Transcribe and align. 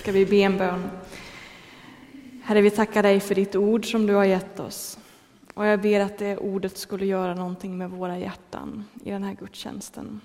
ska 0.00 0.12
vi 0.12 0.26
be 0.26 0.36
en 0.36 0.58
bön. 0.58 0.90
Herre, 2.42 2.60
vi 2.60 2.70
tackar 2.70 3.02
dig 3.02 3.20
för 3.20 3.34
ditt 3.34 3.56
ord 3.56 3.90
som 3.90 4.06
du 4.06 4.14
har 4.14 4.24
gett 4.24 4.60
oss. 4.60 4.98
Och 5.54 5.66
jag 5.66 5.80
ber 5.80 6.00
att 6.00 6.18
det 6.18 6.36
ordet 6.36 6.78
skulle 6.78 7.06
göra 7.06 7.34
någonting 7.34 7.78
med 7.78 7.90
våra 7.90 8.18
hjärtan 8.18 8.84
i 9.04 9.10
den 9.10 9.22
här 9.22 9.34
gudstjänsten. 9.34 10.20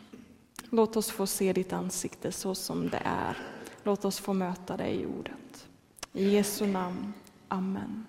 Låt 0.69 0.96
oss 0.96 1.11
få 1.11 1.27
se 1.27 1.53
ditt 1.53 1.73
ansikte 1.73 2.31
så 2.31 2.55
som 2.55 2.89
det 2.89 3.01
är. 3.05 3.38
Låt 3.83 4.05
oss 4.05 4.19
få 4.19 4.33
möta 4.33 4.77
dig 4.77 5.01
i 5.01 5.05
ordet. 5.05 5.67
I 6.13 6.29
Jesu 6.29 6.67
namn. 6.67 7.13
Amen. 7.47 8.05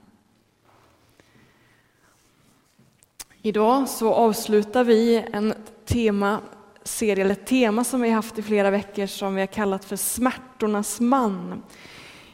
Idag 3.42 3.88
så 3.88 4.12
avslutar 4.12 4.84
vi 4.84 5.24
en 5.32 5.54
serie 6.86 7.24
eller 7.24 7.34
tema 7.34 7.84
som 7.84 8.00
vi 8.00 8.10
haft 8.10 8.38
i 8.38 8.42
flera 8.42 8.70
veckor 8.70 9.06
som 9.06 9.34
vi 9.34 9.40
har 9.40 9.46
kallat 9.46 9.84
för 9.84 9.96
Smärtornas 9.96 11.00
man. 11.00 11.62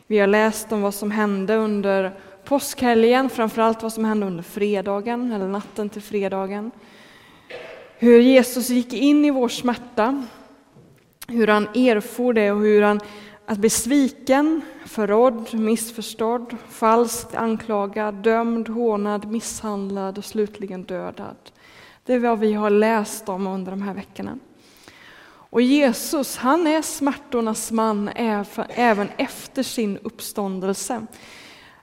Vi 0.06 0.18
har 0.18 0.26
läst 0.26 0.72
om 0.72 0.82
vad 0.82 0.94
som 0.94 1.10
hände 1.10 1.56
under 1.56 2.12
påskhelgen, 2.44 3.30
framförallt 3.30 3.82
vad 3.82 3.92
som 3.92 4.04
hände 4.04 4.26
under 4.26 4.42
fredagen, 4.42 5.32
eller 5.32 5.48
natten 5.48 5.88
till 5.88 6.02
fredagen. 6.02 6.70
Hur 7.98 8.20
Jesus 8.20 8.68
gick 8.68 8.92
in 8.92 9.24
i 9.24 9.30
vår 9.30 9.48
smärta, 9.48 10.24
hur 11.28 11.46
han 11.46 11.64
erfor 11.64 12.32
det 12.32 12.50
och 12.50 12.60
hur 12.60 12.82
han 12.82 13.00
att 13.46 13.58
bli 13.58 13.70
sviken, 13.70 14.60
förrådd, 14.86 15.54
missförstådd, 15.54 16.56
falskt 16.68 17.34
anklagad, 17.34 18.14
dömd, 18.14 18.68
hånad, 18.68 19.30
misshandlad 19.30 20.18
och 20.18 20.24
slutligen 20.24 20.82
dödad. 20.82 21.36
Det 22.04 22.14
är 22.14 22.18
vad 22.18 22.38
vi 22.38 22.52
har 22.52 22.70
läst 22.70 23.28
om 23.28 23.46
under 23.46 23.70
de 23.70 23.82
här 23.82 23.94
veckorna. 23.94 24.38
Och 25.24 25.62
Jesus, 25.62 26.36
han 26.36 26.66
är 26.66 26.82
smärtornas 26.82 27.72
man 27.72 28.10
även 28.68 29.08
efter 29.16 29.62
sin 29.62 29.98
uppståndelse. 29.98 31.06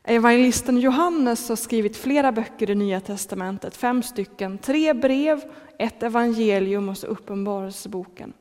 Evangelisten 0.03 0.77
Johannes 0.77 1.49
har 1.49 1.55
skrivit 1.55 1.97
flera 1.97 2.31
böcker 2.31 2.69
i 2.69 2.75
Nya 2.75 3.01
testamentet, 3.01 3.77
fem 3.77 4.03
stycken, 4.03 4.57
tre 4.57 4.93
brev, 4.93 5.41
ett 5.77 6.03
evangelium 6.03 6.89
och 6.89 6.97
så 6.97 7.07
Uppenbarelseboken. 7.07 8.33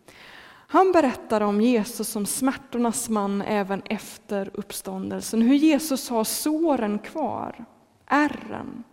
Han 0.71 0.93
berättar 0.93 1.41
om 1.41 1.61
Jesus 1.61 2.09
som 2.09 2.27
smärtornas 2.27 3.09
man 3.09 3.43
även 3.43 3.83
efter 3.85 4.51
uppståndelsen, 4.55 5.43
hur 5.43 5.55
Jesus 5.55 6.09
har 6.09 6.25
såren 6.25 6.99
kvar, 6.99 7.65
ärren. 8.07 8.85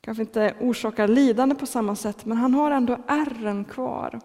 Kanske 0.00 0.22
inte 0.22 0.54
orsakar 0.60 1.08
lidande 1.08 1.54
på 1.54 1.66
samma 1.66 1.96
sätt, 1.96 2.24
men 2.24 2.38
han 2.38 2.54
har 2.54 2.70
ändå 2.70 2.98
ärren 3.06 3.64
kvar. 3.64 4.20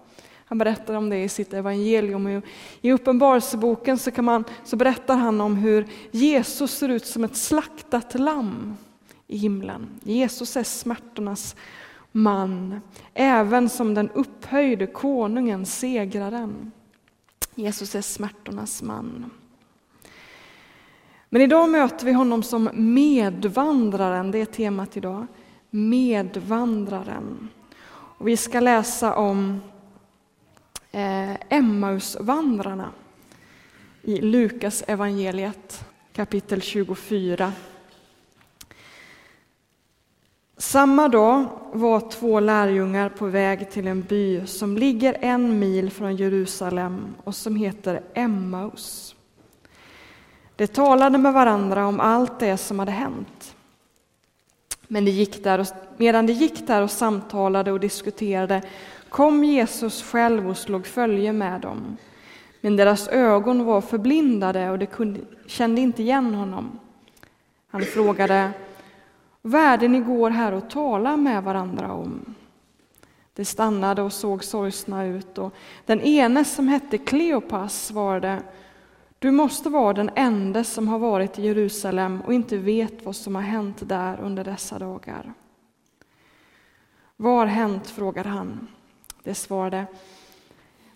Han 0.45 0.57
berättar 0.57 0.93
om 0.93 1.09
det 1.09 1.23
i 1.23 1.29
sitt 1.29 1.53
evangelium. 1.53 2.41
I 2.81 2.91
Uppenbarelseboken 2.91 3.97
så, 3.97 4.11
kan 4.11 4.25
man, 4.25 4.43
så 4.63 4.75
berättar 4.75 5.15
han 5.15 5.41
om 5.41 5.55
hur 5.55 5.87
Jesus 6.11 6.71
ser 6.71 6.89
ut 6.89 7.05
som 7.05 7.23
ett 7.23 7.35
slaktat 7.35 8.19
lamm 8.19 8.77
i 9.27 9.37
himlen. 9.37 9.87
Jesus 10.03 10.57
är 10.57 10.63
smärtornas 10.63 11.55
man, 12.11 12.81
även 13.13 13.69
som 13.69 13.93
den 13.93 14.09
upphöjde 14.09 14.87
konungen, 14.87 15.65
segraren. 15.65 16.71
Jesus 17.55 17.95
är 17.95 18.01
smärtornas 18.01 18.81
man. 18.81 19.31
Men 21.29 21.41
idag 21.41 21.69
möter 21.69 22.05
vi 22.05 22.11
honom 22.11 22.43
som 22.43 22.69
medvandraren, 22.73 24.31
det 24.31 24.41
är 24.41 24.45
temat 24.45 24.97
idag. 24.97 25.27
Medvandraren. 25.75 27.49
Och 28.17 28.27
vi 28.27 28.37
ska 28.37 28.59
läsa 28.59 29.15
om 29.15 29.61
eh, 30.91 31.33
Emmausvandrarna 31.49 32.89
i 34.01 34.21
Lukas 34.21 34.83
evangeliet 34.87 35.85
kapitel 36.13 36.61
24. 36.61 37.53
Samma 40.57 41.07
dag 41.07 41.45
var 41.73 42.11
två 42.11 42.39
lärjungar 42.39 43.09
på 43.09 43.25
väg 43.25 43.71
till 43.71 43.88
en 43.88 44.01
by 44.01 44.47
som 44.47 44.77
ligger 44.77 45.17
en 45.21 45.59
mil 45.59 45.91
från 45.91 46.16
Jerusalem 46.16 47.16
och 47.23 47.35
som 47.35 47.55
heter 47.55 48.01
Emmaus. 48.13 49.16
De 50.55 50.67
talade 50.67 51.17
med 51.17 51.33
varandra 51.33 51.88
om 51.88 52.00
allt 52.00 52.39
det 52.39 52.57
som 52.57 52.79
hade 52.79 52.91
hänt. 52.91 53.54
Men 54.88 55.06
de 55.06 55.12
gick 55.12 55.44
där 55.44 55.59
och, 55.59 55.68
medan 55.97 56.25
de 56.25 56.34
gick 56.34 56.68
där 56.68 56.81
och 56.81 56.91
samtalade 56.91 57.72
och 57.72 57.79
diskuterade 57.79 58.62
kom 59.09 59.44
Jesus 59.44 60.03
själv 60.03 60.50
och 60.50 60.57
slog 60.57 60.85
följe 60.85 61.34
med 61.34 61.62
dem. 61.62 61.97
Men 62.62 62.75
deras 62.75 63.07
ögon 63.07 63.66
var 63.66 63.81
förblindade 63.81 64.69
och 64.69 64.79
de 64.79 64.85
kunde, 64.85 65.19
kände 65.47 65.81
inte 65.81 66.01
igen 66.01 66.35
honom. 66.35 66.79
Han 67.68 67.81
frågade 67.81 68.51
värden 69.41 69.91
ni 69.91 70.00
går 70.00 70.29
här 70.29 70.51
och 70.51 70.69
talar 70.69 71.18
med 71.18 71.44
varandra 71.44 71.94
om. 71.94 72.35
De 73.35 73.45
stannade 73.45 74.01
och 74.01 74.13
såg 74.13 74.44
sorgsna 74.44 75.06
ut 75.06 75.38
och 75.38 75.53
den 75.85 76.01
ene 76.01 76.45
som 76.45 76.68
hette 76.68 76.97
Kleopas 76.97 77.85
svarade 77.85 78.41
du 79.25 79.31
måste 79.31 79.69
vara 79.69 79.94
den 79.94 80.09
enda 80.16 80.63
som 80.63 80.88
har 80.88 81.00
varit 81.00 81.40
i 81.40 81.46
Jerusalem 81.46 82.22
och 82.22 82.34
inte 82.34 82.58
vet 82.58 83.06
vad 83.06 83.16
som 83.16 83.36
har 83.36 83.41
hänt 83.41 83.90
där 83.90 84.19
under 84.22 84.44
dessa 84.44 84.80
dagar. 84.80 85.34
Vad 87.18 87.34
har 87.34 87.46
hänt? 87.46 87.90
frågade 87.90 88.30
han. 88.30 88.68
Det 89.24 89.34
svarade 89.34 89.86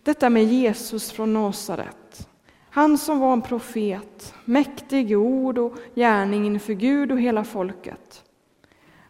Detta 0.04 0.30
med 0.30 0.44
Jesus 0.44 1.12
från 1.12 1.34
Nasaret. 1.34 2.30
Han 2.70 2.98
som 2.98 3.20
var 3.20 3.34
en 3.34 3.42
profet, 3.42 4.34
mäktig 4.46 5.12
i 5.12 5.16
ord 5.16 5.58
och 5.58 5.78
gärning 5.96 6.46
inför 6.46 6.74
Gud 6.74 7.12
och 7.12 7.20
hela 7.22 7.44
folket. 7.44 8.24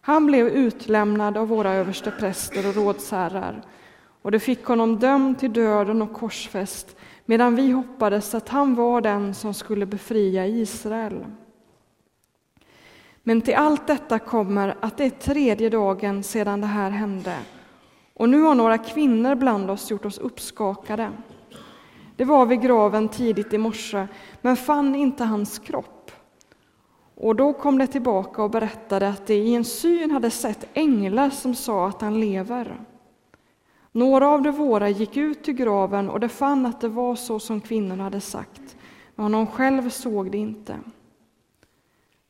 Han 0.00 0.26
blev 0.26 0.48
utlämnad 0.48 1.36
av 1.36 1.48
våra 1.48 1.72
överstepräster 1.72 2.68
och 2.68 2.74
rådsherrar 2.74 3.62
och 4.22 4.30
det 4.30 4.40
fick 4.40 4.64
honom 4.64 4.98
dömd 4.98 5.38
till 5.38 5.52
döden 5.52 6.02
och 6.02 6.12
korsfäst 6.12 6.96
medan 7.30 7.56
vi 7.56 7.70
hoppades 7.70 8.34
att 8.34 8.48
han 8.48 8.74
var 8.74 9.00
den 9.00 9.34
som 9.34 9.54
skulle 9.54 9.86
befria 9.86 10.46
Israel. 10.46 11.24
Men 13.22 13.40
till 13.40 13.54
allt 13.54 13.86
detta 13.86 14.18
kommer 14.18 14.76
att 14.80 14.96
det 14.96 15.04
är 15.04 15.10
tredje 15.10 15.70
dagen 15.70 16.22
sedan 16.22 16.60
det 16.60 16.66
här 16.66 16.90
hände 16.90 17.36
och 18.14 18.28
nu 18.28 18.40
har 18.40 18.54
några 18.54 18.78
kvinnor 18.78 19.34
bland 19.34 19.70
oss 19.70 19.90
gjort 19.90 20.04
oss 20.04 20.18
uppskakade. 20.18 21.10
Det 22.16 22.24
var 22.24 22.46
vid 22.46 22.62
graven 22.62 23.08
tidigt 23.08 23.52
i 23.52 23.58
morse 23.58 24.06
men 24.40 24.56
fann 24.56 24.94
inte 24.94 25.24
hans 25.24 25.58
kropp. 25.58 26.10
Och 27.14 27.36
då 27.36 27.52
kom 27.52 27.78
de 27.78 27.86
tillbaka 27.86 28.42
och 28.42 28.50
berättade 28.50 29.08
att 29.08 29.26
de 29.26 29.34
i 29.34 29.54
en 29.54 29.64
syn 29.64 30.10
hade 30.10 30.30
sett 30.30 30.68
änglar 30.74 31.30
som 31.30 31.54
sa 31.54 31.88
att 31.88 32.00
han 32.00 32.20
lever. 32.20 32.80
Några 33.92 34.28
av 34.28 34.42
de 34.42 34.50
våra 34.50 34.88
gick 34.88 35.16
ut 35.16 35.44
till 35.44 35.54
graven 35.54 36.10
och 36.10 36.20
de 36.20 36.28
fann 36.28 36.66
att 36.66 36.80
det 36.80 36.88
var 36.88 37.16
så 37.16 37.38
som 37.38 37.60
kvinnorna 37.60 38.04
hade 38.04 38.20
sagt, 38.20 38.76
men 39.14 39.24
honom 39.24 39.46
själv 39.46 39.90
såg 39.90 40.30
det 40.30 40.38
inte. 40.38 40.78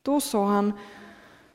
Då 0.01 0.21
sa 0.21 0.45
han, 0.45 0.73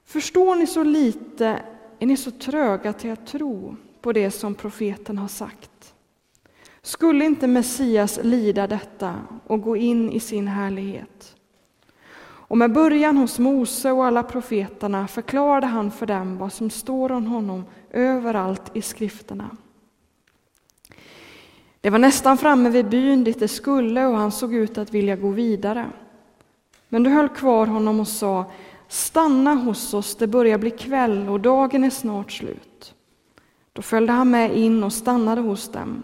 förstår 0.05 0.55
ni 0.55 0.67
så 0.67 0.85
lite, 0.85 1.63
är 1.99 2.07
ni 2.07 2.17
så 2.17 2.31
tröga 2.31 2.93
till 2.93 3.13
att 3.13 3.27
tro 3.27 3.77
på 4.01 4.13
det 4.13 4.31
som 4.31 4.55
profeten 4.55 5.19
har 5.19 5.29
sagt? 5.29 5.95
Skulle 6.83 7.25
inte 7.25 7.47
Messias 7.47 8.19
lida 8.23 8.67
detta 8.67 9.15
och 9.47 9.61
gå 9.61 9.77
in 9.77 10.13
i 10.13 10.21
sin 10.21 10.49
härlighet? 10.49 11.37
Och 12.49 12.59
med 12.59 12.73
början 12.73 13.17
hos 13.17 13.39
Mose 13.39 13.91
och 13.93 14.05
alla 14.05 14.23
profeterna 14.23 15.09
förklarade 15.09 15.67
han 15.67 15.91
för 15.91 16.07
dem 16.07 16.39
vad 16.39 16.53
som 16.53 16.71
står 16.71 17.13
om 17.13 17.27
honom 17.27 17.65
överallt 17.91 18.71
i 18.77 18.83
skrifterna. 18.83 19.57
Det 21.87 21.91
var 21.91 21.99
nästan 21.99 22.39
framme 22.39 22.71
vid 22.71 22.89
byn 22.89 23.25
dit 23.25 23.41
det 23.41 23.49
skulle 23.49 24.07
och 24.07 24.17
han 24.17 24.33
såg 24.33 24.55
ut 24.55 24.79
att 24.79 24.95
vilja 24.95 25.17
gå 25.17 25.29
vidare. 25.29 25.87
Men 26.89 27.03
du 27.03 27.11
höll 27.11 27.29
kvar 27.29 27.67
honom 27.67 28.01
och 28.01 28.09
sa 28.09 28.45
Stanna 28.89 29.55
hos 29.55 29.95
oss, 29.95 30.17
det 30.17 30.27
börjar 30.27 30.59
bli 30.59 30.71
kväll 30.71 31.29
och 31.29 31.41
dagen 31.41 31.85
är 31.85 31.91
snart 31.91 32.33
slut. 32.33 32.95
Då 33.73 33.83
följde 33.83 34.13
han 34.13 34.31
med 34.31 34.57
in 34.57 34.85
och 34.85 34.93
stannade 34.93 35.41
hos 35.41 35.69
dem. 35.69 36.03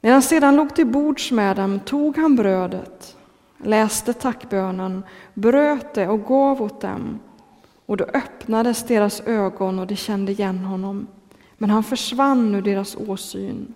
När 0.00 0.12
han 0.12 0.22
sedan 0.22 0.56
låg 0.56 0.74
till 0.74 0.86
bords 0.86 1.32
med 1.32 1.56
dem 1.56 1.80
tog 1.80 2.16
han 2.16 2.36
brödet 2.36 3.16
läste 3.58 4.12
tackbönen, 4.12 5.04
bröt 5.34 5.94
det 5.94 6.08
och 6.08 6.24
gav 6.24 6.62
åt 6.62 6.80
dem. 6.80 7.20
Och 7.86 7.96
då 7.96 8.04
öppnades 8.04 8.86
deras 8.86 9.20
ögon 9.20 9.78
och 9.78 9.86
de 9.86 9.96
kände 9.96 10.32
igen 10.32 10.58
honom. 10.58 11.06
Men 11.58 11.70
han 11.70 11.84
försvann 11.84 12.54
ur 12.54 12.62
deras 12.62 12.96
åsyn. 12.96 13.74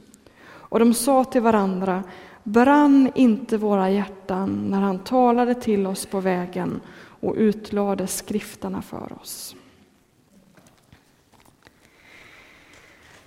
Och 0.69 0.79
de 0.79 0.95
sa 0.95 1.25
till 1.25 1.43
varandra, 1.43 2.03
brann 2.43 3.11
inte 3.15 3.57
våra 3.57 3.91
hjärtan 3.91 4.67
när 4.71 4.81
han 4.81 4.99
talade 4.99 5.55
till 5.55 5.87
oss 5.87 6.07
på 6.07 6.21
vägen 6.21 6.81
och 7.21 7.35
utlade 7.37 8.07
skrifterna 8.07 8.83
för 8.83 9.13
oss. 9.21 9.57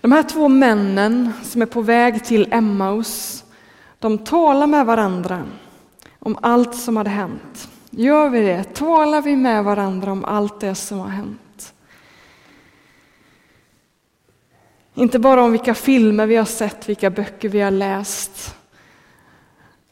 De 0.01 0.11
här 0.11 0.23
två 0.23 0.47
männen 0.47 1.31
som 1.43 1.61
är 1.61 1.65
på 1.65 1.81
väg 1.81 2.25
till 2.25 2.47
Emmaus 2.51 3.43
De 3.99 4.17
talar 4.17 4.67
med 4.67 4.85
varandra 4.85 5.43
om 6.19 6.37
allt 6.41 6.75
som 6.75 6.97
hade 6.97 7.09
hänt. 7.09 7.69
Gör 7.89 8.29
vi 8.29 8.41
det? 8.41 8.63
Talar 8.63 9.21
vi 9.21 9.35
med 9.35 9.63
varandra 9.63 10.11
om 10.11 10.25
allt 10.25 10.59
det 10.59 10.75
som 10.75 10.99
har 10.99 11.07
hänt? 11.07 11.39
Inte 14.93 15.19
bara 15.19 15.43
om 15.43 15.51
vilka 15.51 15.73
filmer 15.73 16.25
vi 16.25 16.35
har 16.35 16.45
sett, 16.45 16.89
vilka 16.89 17.09
böcker 17.09 17.49
vi 17.49 17.61
har 17.61 17.71
läst, 17.71 18.55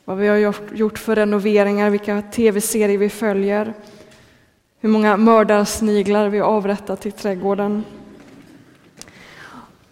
vad 0.05 0.17
vi 0.17 0.27
har 0.27 0.53
gjort 0.73 0.99
för 0.99 1.15
renoveringar, 1.15 1.89
vilka 1.89 2.21
tv-serier 2.21 2.97
vi 2.97 3.09
följer, 3.09 3.73
hur 4.79 4.89
många 4.89 5.17
mördarsniglar 5.17 6.29
vi 6.29 6.39
har 6.39 6.47
avrättat 6.47 7.05
i 7.05 7.11
trädgården. 7.11 7.83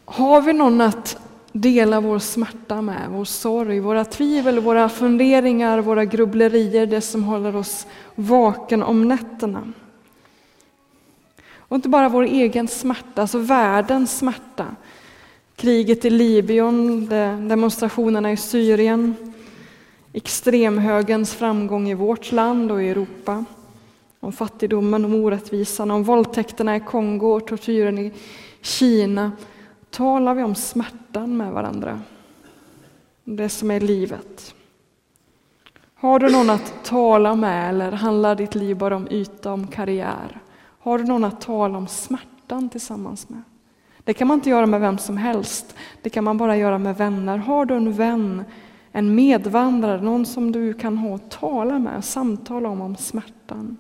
Har 0.06 0.42
vi 0.42 0.54
någon 0.54 0.82
att 0.82 1.18
dela 1.52 2.00
vår 2.02 2.20
smärta 2.20 2.82
med, 2.82 3.08
vår 3.10 3.26
sorg, 3.26 3.80
våra 3.80 4.06
tvivel, 4.06 4.60
våra 4.60 4.90
funderingar, 4.90 5.80
våra 5.80 6.06
grubblerier, 6.06 6.86
det 6.86 7.02
som 7.02 7.24
håller 7.24 7.56
oss 7.56 7.88
vaken 8.16 8.84
om 8.84 9.08
nätterna? 9.08 9.74
Och 11.58 11.76
inte 11.76 11.90
bara 11.90 12.10
vår 12.10 12.24
egen 12.24 12.68
smärta, 12.68 13.22
alltså 13.22 13.38
världens 13.38 14.18
smärta. 14.18 14.66
Kriget 15.58 16.06
i 16.06 16.10
Libyen, 16.10 17.08
demonstrationerna 17.48 18.32
i 18.32 18.38
Syrien, 18.38 19.16
extremhögens 20.14 21.34
framgång 21.34 21.90
i 21.90 21.94
vårt 21.94 22.32
land 22.32 22.72
och 22.72 22.84
i 22.84 22.90
Europa, 22.90 23.46
om 24.20 24.34
fattigdomen, 24.34 25.06
om 25.06 25.16
orättvisan, 25.16 25.92
om 25.92 26.04
våldtäkterna 26.04 26.76
i 26.76 26.80
Kongo 26.80 27.28
och 27.28 27.48
tortyren 27.48 27.98
i 27.98 28.14
Kina. 28.62 29.32
Talar 29.90 30.36
vi 30.36 30.44
om 30.44 30.56
smärtan 30.56 31.38
med 31.38 31.52
varandra? 31.52 32.02
Det 33.24 33.50
som 33.50 33.72
är 33.72 33.80
livet. 33.80 34.56
Har 35.96 36.20
du 36.20 36.30
någon 36.30 36.50
att 36.50 36.74
tala 36.84 37.36
med 37.36 37.70
eller 37.70 37.92
handlar 37.92 38.36
ditt 38.36 38.56
liv 38.56 38.78
bara 38.78 38.96
om 38.96 39.08
yta, 39.12 39.54
om 39.54 39.68
karriär? 39.68 40.40
Har 40.80 40.98
du 40.98 41.04
någon 41.04 41.24
att 41.24 41.42
tala 41.42 41.78
om 41.78 41.88
smärtan 41.88 42.70
tillsammans 42.70 43.30
med? 43.30 43.42
Det 44.08 44.14
kan 44.14 44.28
man 44.28 44.36
inte 44.38 44.50
göra 44.50 44.66
med 44.66 44.82
vem 44.82 44.98
som 44.98 45.18
helst. 45.18 45.76
Det 46.02 46.10
kan 46.10 46.24
man 46.24 46.38
bara 46.38 46.58
göra 46.58 46.78
med 46.78 46.98
vänner. 46.98 47.38
Har 47.38 47.66
du 47.66 47.76
en 47.76 47.94
vän, 47.94 48.44
en 48.92 49.16
medvandrare, 49.16 50.02
någon 50.02 50.26
som 50.26 50.52
du 50.52 50.74
kan 50.74 50.98
ha 50.98 51.10
och 51.10 51.30
tala 51.30 51.80
med, 51.80 52.06
samtala 52.06 52.70
om, 52.70 52.82
om 52.82 52.96
smärtan? 52.96 53.78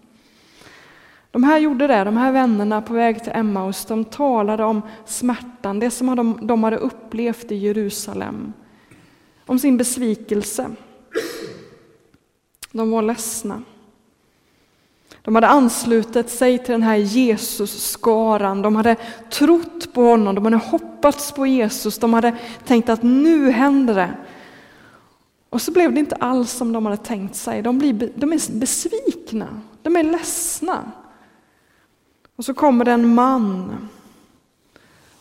De 1.31 1.43
här 1.43 1.59
gjorde 1.59 1.87
det, 1.87 2.03
de 2.03 2.17
här 2.17 2.31
vännerna 2.31 2.81
på 2.81 2.93
väg 2.93 3.23
till 3.23 3.31
Emmaus, 3.35 3.85
de 3.85 4.05
talade 4.05 4.63
om 4.63 4.81
smärtan, 5.05 5.79
det 5.79 5.91
som 5.91 6.15
de, 6.15 6.39
de 6.47 6.63
hade 6.63 6.77
upplevt 6.77 7.51
i 7.51 7.55
Jerusalem. 7.55 8.53
Om 9.45 9.59
sin 9.59 9.77
besvikelse. 9.77 10.69
De 12.71 12.91
var 12.91 13.01
ledsna. 13.01 13.61
De 15.27 15.35
hade 15.35 15.47
anslutit 15.47 16.29
sig 16.29 16.57
till 16.57 16.71
den 16.71 16.83
här 16.83 16.95
Jesus-skaran, 16.95 18.61
de 18.61 18.75
hade 18.75 18.95
trott 19.29 19.93
på 19.93 20.01
honom, 20.01 20.35
de 20.35 20.45
hade 20.45 20.57
hoppats 20.57 21.31
på 21.31 21.47
Jesus, 21.47 21.97
de 21.97 22.13
hade 22.13 22.37
tänkt 22.65 22.89
att 22.89 23.03
nu 23.03 23.51
händer 23.51 23.95
det. 23.95 24.13
Och 25.49 25.61
så 25.61 25.71
blev 25.71 25.93
det 25.93 25.99
inte 25.99 26.15
alls 26.15 26.51
som 26.51 26.73
de 26.73 26.85
hade 26.85 26.97
tänkt 26.97 27.35
sig, 27.35 27.61
de, 27.61 27.79
blir, 27.79 28.11
de 28.15 28.33
är 28.33 28.59
besvikna, 28.59 29.47
de 29.81 29.95
är 29.95 30.03
ledsna. 30.03 30.91
Och 32.35 32.45
så 32.45 32.53
kommer 32.53 32.85
det 32.85 32.91
en 32.91 33.15
man. 33.15 33.89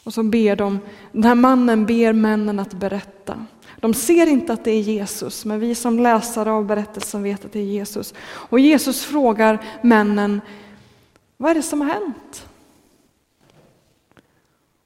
Och 0.06 0.14
så 0.14 0.22
ber 0.22 0.56
de, 0.56 0.78
den 1.12 1.24
här 1.24 1.34
mannen 1.34 1.86
ber 1.86 2.12
männen 2.12 2.58
att 2.58 2.74
berätta. 2.74 3.46
De 3.80 3.94
ser 3.94 4.26
inte 4.26 4.52
att 4.52 4.64
det 4.64 4.70
är 4.70 4.80
Jesus, 4.80 5.44
men 5.44 5.60
vi 5.60 5.74
som 5.74 5.98
läsare 5.98 6.50
av 6.50 6.66
berättelsen 6.66 7.22
vet 7.22 7.44
att 7.44 7.52
det 7.52 7.58
är 7.58 7.64
Jesus. 7.64 8.14
Och 8.24 8.60
Jesus 8.60 9.04
frågar 9.04 9.64
männen, 9.82 10.40
vad 11.36 11.50
är 11.50 11.54
det 11.54 11.62
som 11.62 11.80
har 11.80 11.88
hänt? 11.88 12.46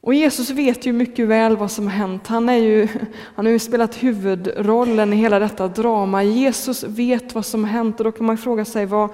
Och 0.00 0.14
Jesus 0.14 0.50
vet 0.50 0.86
ju 0.86 0.92
mycket 0.92 1.28
väl 1.28 1.56
vad 1.56 1.70
som 1.70 1.84
har 1.86 1.94
hänt. 1.94 2.26
Han, 2.26 2.48
är 2.48 2.56
ju, 2.56 2.88
han 3.34 3.46
har 3.46 3.52
ju 3.52 3.58
spelat 3.58 4.02
huvudrollen 4.02 5.12
i 5.12 5.16
hela 5.16 5.38
detta 5.38 5.68
drama. 5.68 6.22
Jesus 6.22 6.84
vet 6.84 7.34
vad 7.34 7.46
som 7.46 7.64
har 7.64 7.70
hänt 7.70 8.00
och 8.00 8.04
då 8.04 8.12
kan 8.12 8.26
man 8.26 8.38
fråga 8.38 8.64
sig 8.64 8.86
vad, 8.86 9.10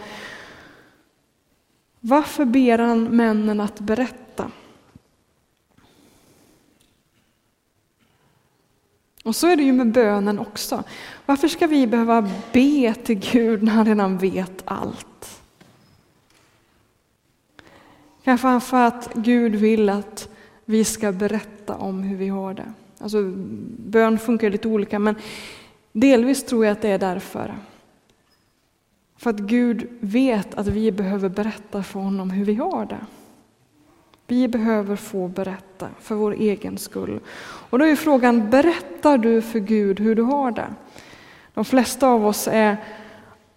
varför 2.00 2.44
ber 2.44 2.78
han 2.78 3.04
männen 3.04 3.60
att 3.60 3.80
berätta? 3.80 4.50
Och 9.26 9.36
så 9.36 9.46
är 9.46 9.56
det 9.56 9.62
ju 9.62 9.72
med 9.72 9.92
bönen 9.92 10.38
också. 10.38 10.84
Varför 11.26 11.48
ska 11.48 11.66
vi 11.66 11.86
behöva 11.86 12.28
be 12.52 12.94
till 12.94 13.18
Gud 13.32 13.62
när 13.62 13.72
han 13.72 13.86
redan 13.86 14.18
vet 14.18 14.62
allt? 14.64 15.40
Kanske 18.24 18.60
för 18.60 18.86
att 18.86 19.14
Gud 19.14 19.54
vill 19.54 19.88
att 19.88 20.28
vi 20.64 20.84
ska 20.84 21.12
berätta 21.12 21.74
om 21.74 22.02
hur 22.02 22.16
vi 22.16 22.28
har 22.28 22.54
det. 22.54 22.72
Alltså, 22.98 23.22
bön 23.78 24.18
funkar 24.18 24.50
lite 24.50 24.68
olika, 24.68 24.98
men 24.98 25.14
delvis 25.92 26.44
tror 26.44 26.64
jag 26.64 26.72
att 26.72 26.82
det 26.82 26.88
är 26.90 26.98
därför. 26.98 27.54
För 29.16 29.30
att 29.30 29.38
Gud 29.38 29.88
vet 30.00 30.54
att 30.54 30.66
vi 30.66 30.92
behöver 30.92 31.28
berätta 31.28 31.82
för 31.82 32.00
honom 32.00 32.30
hur 32.30 32.44
vi 32.44 32.54
har 32.54 32.86
det. 32.86 33.06
Vi 34.26 34.48
behöver 34.48 34.96
få 34.96 35.28
berätta 35.28 35.88
för 36.00 36.14
vår 36.14 36.32
egen 36.32 36.78
skull. 36.78 37.20
Och 37.70 37.78
då 37.78 37.84
är 37.84 37.96
frågan, 37.96 38.50
berättar 38.50 39.18
du 39.18 39.42
för 39.42 39.58
Gud 39.58 40.00
hur 40.00 40.14
du 40.14 40.22
har 40.22 40.50
det? 40.50 40.68
De 41.54 41.64
flesta 41.64 42.08
av 42.08 42.26
oss 42.26 42.48
är 42.52 42.76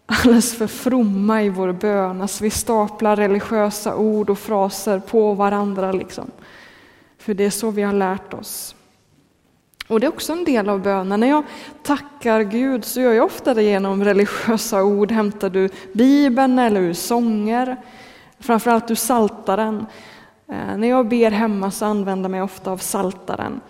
alldeles 0.06 0.58
för 0.58 0.68
fromma 0.68 1.44
i 1.44 1.50
vår 1.50 1.72
bön, 1.72 2.22
alltså 2.22 2.44
vi 2.44 2.50
staplar 2.50 3.16
religiösa 3.16 3.96
ord 3.96 4.30
och 4.30 4.40
fraser 4.40 5.00
på 5.00 5.34
varandra. 5.34 5.92
Liksom. 5.92 6.32
För 7.18 7.34
det 7.34 7.46
är 7.46 7.50
så 7.50 7.72
vi 7.72 7.82
har 7.82 7.94
lärt 7.94 8.34
oss. 8.34 8.76
Och 9.88 10.00
det 10.00 10.06
är 10.06 10.10
också 10.10 10.34
en 10.34 10.44
del 10.44 10.70
av 10.70 10.82
bönen. 10.82 11.20
När 11.20 11.28
jag 11.28 11.44
tackar 11.84 12.42
Gud 12.42 12.86
så 12.86 13.02
gör 13.02 13.14
jag 13.14 13.26
ofta 13.26 13.54
det 13.54 13.64
genom 13.64 14.04
religiösa 14.04 14.84
ord. 14.84 15.12
Hämtar 15.12 15.50
du 15.50 15.70
Bibeln 15.94 16.60
eller 16.60 16.82
ur 16.82 16.94
sånger, 16.94 17.78
framförallt 18.40 18.92
ur 18.92 18.96
Saltaren. 18.96 19.86
Eh, 20.50 20.78
när 20.78 20.88
jag 20.88 21.08
ber 21.08 21.32
hemma 21.32 21.72
så 21.72 21.86
använder 21.86 22.24
jag 22.24 22.32
mig 22.32 22.42
ofta 22.42 22.72
av 22.72 22.78
Saltaren. 22.78 23.62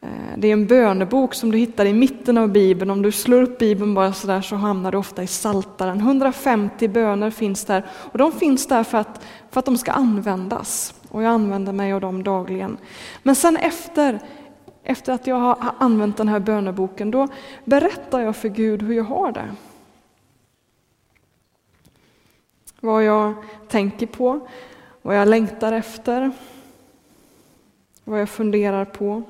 Eh, 0.00 0.08
det 0.36 0.48
är 0.48 0.52
en 0.52 0.66
bönebok 0.66 1.34
som 1.34 1.50
du 1.50 1.58
hittar 1.58 1.86
i 1.86 1.92
mitten 1.92 2.38
av 2.38 2.48
Bibeln. 2.48 2.90
Om 2.90 3.02
du 3.02 3.12
slår 3.12 3.42
upp 3.42 3.58
Bibeln 3.58 3.94
bara 3.94 4.12
sådär 4.12 4.40
så 4.40 4.56
hamnar 4.56 4.92
du 4.92 4.98
ofta 4.98 5.22
i 5.22 5.26
Saltaren. 5.26 6.00
150 6.00 6.88
böner 6.88 7.30
finns 7.30 7.64
där 7.64 7.84
och 8.12 8.18
de 8.18 8.32
finns 8.32 8.66
där 8.66 8.84
för 8.84 8.98
att, 8.98 9.24
för 9.50 9.58
att 9.58 9.64
de 9.66 9.78
ska 9.78 9.92
användas. 9.92 10.94
Och 11.08 11.22
jag 11.22 11.30
använder 11.30 11.72
mig 11.72 11.92
av 11.92 12.00
dem 12.00 12.22
dagligen. 12.22 12.76
Men 13.22 13.34
sen 13.34 13.56
efter 13.56 14.20
efter 14.88 15.12
att 15.12 15.26
jag 15.26 15.36
har 15.36 15.74
använt 15.78 16.16
den 16.16 16.28
här 16.28 16.40
böneboken, 16.40 17.10
då 17.10 17.28
berättar 17.64 18.20
jag 18.20 18.36
för 18.36 18.48
Gud 18.48 18.82
hur 18.82 18.94
jag 18.94 19.04
har 19.04 19.32
det. 19.32 19.54
Vad 22.80 23.04
jag 23.04 23.34
tänker 23.68 24.06
på, 24.06 24.48
vad 25.06 25.16
jag 25.16 25.28
längtar 25.28 25.72
efter, 25.72 26.30
vad 28.04 28.20
jag 28.20 28.28
funderar 28.28 28.84
på. 28.84 29.22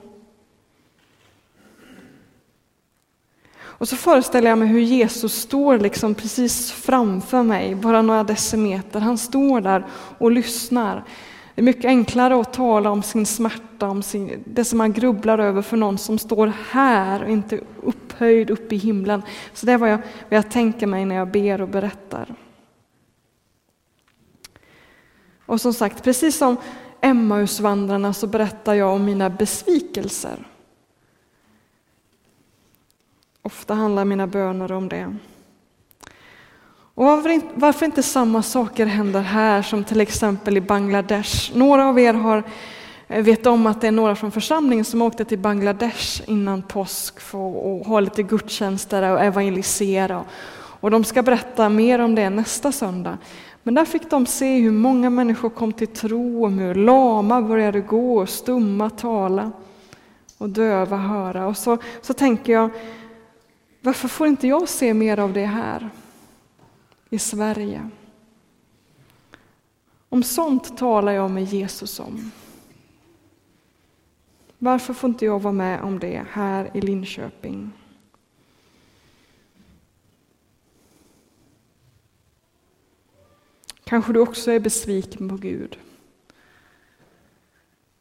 Och 3.59 3.89
så 3.89 3.97
föreställer 3.97 4.49
jag 4.49 4.59
mig 4.59 4.69
hur 4.69 4.81
Jesus 4.81 5.35
står 5.35 5.79
liksom 5.79 6.15
precis 6.15 6.73
framför 6.73 7.43
mig, 7.43 7.75
bara 7.75 8.03
några 8.03 8.25
decimeter. 8.25 9.01
Han 9.01 9.19
står 9.19 9.61
där 9.61 9.87
och 10.19 10.31
lyssnar. 10.31 11.05
Det 11.55 11.61
är 11.61 11.65
mycket 11.65 11.85
enklare 11.85 12.41
att 12.41 12.53
tala 12.53 12.91
om 12.91 13.03
sin 13.03 13.27
smärta, 13.27 13.89
om 13.89 14.03
sin, 14.03 14.45
det 14.45 14.65
som 14.65 14.79
man 14.79 14.93
grubblar 14.93 15.39
över 15.39 15.63
för 15.63 15.77
någon 15.77 15.99
som 15.99 16.19
står 16.19 16.53
här 16.71 17.25
och 17.25 17.31
inte 17.31 17.61
upphöjd 17.83 18.51
uppe 18.51 18.75
i 18.75 18.79
himlen. 18.79 19.23
Så 19.53 19.67
det 19.67 19.73
är 19.73 19.79
vad 19.79 19.91
jag, 19.91 19.99
vad 20.29 20.37
jag 20.37 20.51
tänker 20.51 20.87
mig 20.87 21.05
när 21.05 21.15
jag 21.15 21.29
ber 21.29 21.61
och 21.61 21.69
berättar. 21.69 22.35
Och 25.47 25.61
som 25.61 25.75
sagt, 25.75 26.05
precis 26.05 26.37
som 26.37 26.57
Emmausvandrarna 27.01 28.13
så 28.13 28.27
berättar 28.27 28.75
jag 28.75 28.95
om 28.95 29.05
mina 29.05 29.31
besvikelser. 29.31 30.47
Ofta 33.43 33.75
handlar 33.75 34.05
mina 34.05 34.27
böner 34.27 34.73
om 34.73 34.89
det. 34.89 35.17
Och 36.95 37.05
varför 37.55 37.87
inte 37.87 38.03
samma 38.03 38.43
saker 38.43 38.87
händer 38.87 39.21
här 39.21 39.63
som 39.63 39.85
till 39.85 40.01
exempel 40.01 40.57
i 40.57 40.61
Bangladesh? 40.61 41.57
Några 41.57 41.89
av 41.89 41.99
er 41.99 42.15
har 42.15 42.43
eh, 43.09 43.25
vet 43.25 43.47
om 43.47 43.67
att 43.67 43.81
det 43.81 43.87
är 43.87 43.93
några 43.93 44.17
från 44.17 44.33
församlingen 44.33 44.85
som 44.85 45.03
åkte 45.03 45.25
till 45.25 45.39
Bangladesh 45.39 46.23
innan 46.27 46.63
påsk 46.63 47.21
för 47.21 47.49
att 47.49 47.87
ha 47.87 48.01
lite 48.01 48.23
gudstjänster 48.23 49.13
och 49.13 49.21
evangelisera. 49.21 50.25
Och 50.81 50.91
de 50.91 51.05
ska 51.05 51.23
berätta 51.23 51.69
mer 51.69 51.99
om 51.99 52.15
det 52.15 52.31
nästa 52.31 52.73
söndag. 52.73 53.19
Men 53.67 53.75
där 53.75 53.85
fick 53.85 54.11
de 54.11 54.27
se 54.27 54.59
hur 54.59 54.71
många 54.71 55.11
människor 55.11 55.51
kom 55.51 55.73
till 55.73 55.89
tro, 55.89 56.49
hur 56.49 56.75
lama 56.75 57.43
började 57.43 57.81
gå, 57.81 58.27
stumma 58.27 58.91
tala 58.91 59.53
och 60.39 60.49
döva 60.49 60.97
höra. 60.97 61.47
Och 61.47 61.57
så, 61.57 61.79
så 62.03 62.15
tänker 62.15 62.53
jag, 62.53 62.71
Varför 63.81 64.09
får 64.09 64.27
inte 64.27 64.49
jag 64.49 64.69
se 64.69 64.95
mer 64.95 65.19
av 65.19 65.33
det 65.33 65.47
här 65.47 65.91
i 67.11 67.19
Sverige? 67.19 67.91
Om 70.09 70.23
sånt 70.23 70.79
talar 70.79 71.13
jag 71.13 71.31
med 71.31 71.45
Jesus 71.45 72.01
om. 72.01 72.31
Varför 74.59 74.95
får 74.95 75.11
inte 75.11 75.25
jag 75.25 75.43
vara 75.43 75.55
med 75.55 75.83
om 75.83 75.99
det 75.99 76.27
här 76.31 76.71
i 76.75 76.81
Linköping? 76.81 77.73
Kanske 83.89 84.13
du 84.13 84.21
också 84.21 84.51
är 84.51 84.61
besviken 84.61 85.29
på 85.29 85.37
Gud. 85.37 85.79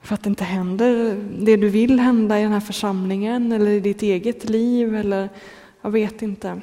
För 0.01 0.13
att 0.13 0.23
det 0.23 0.29
inte 0.29 0.43
händer 0.43 1.15
det 1.39 1.55
du 1.55 1.69
vill 1.69 1.99
hända 1.99 2.39
i 2.39 2.43
den 2.43 2.51
här 2.51 2.59
församlingen 2.59 3.51
eller 3.51 3.71
i 3.71 3.79
ditt 3.79 4.01
eget 4.01 4.49
liv 4.49 4.95
eller 4.95 5.29
jag 5.81 5.91
vet 5.91 6.21
inte. 6.21 6.61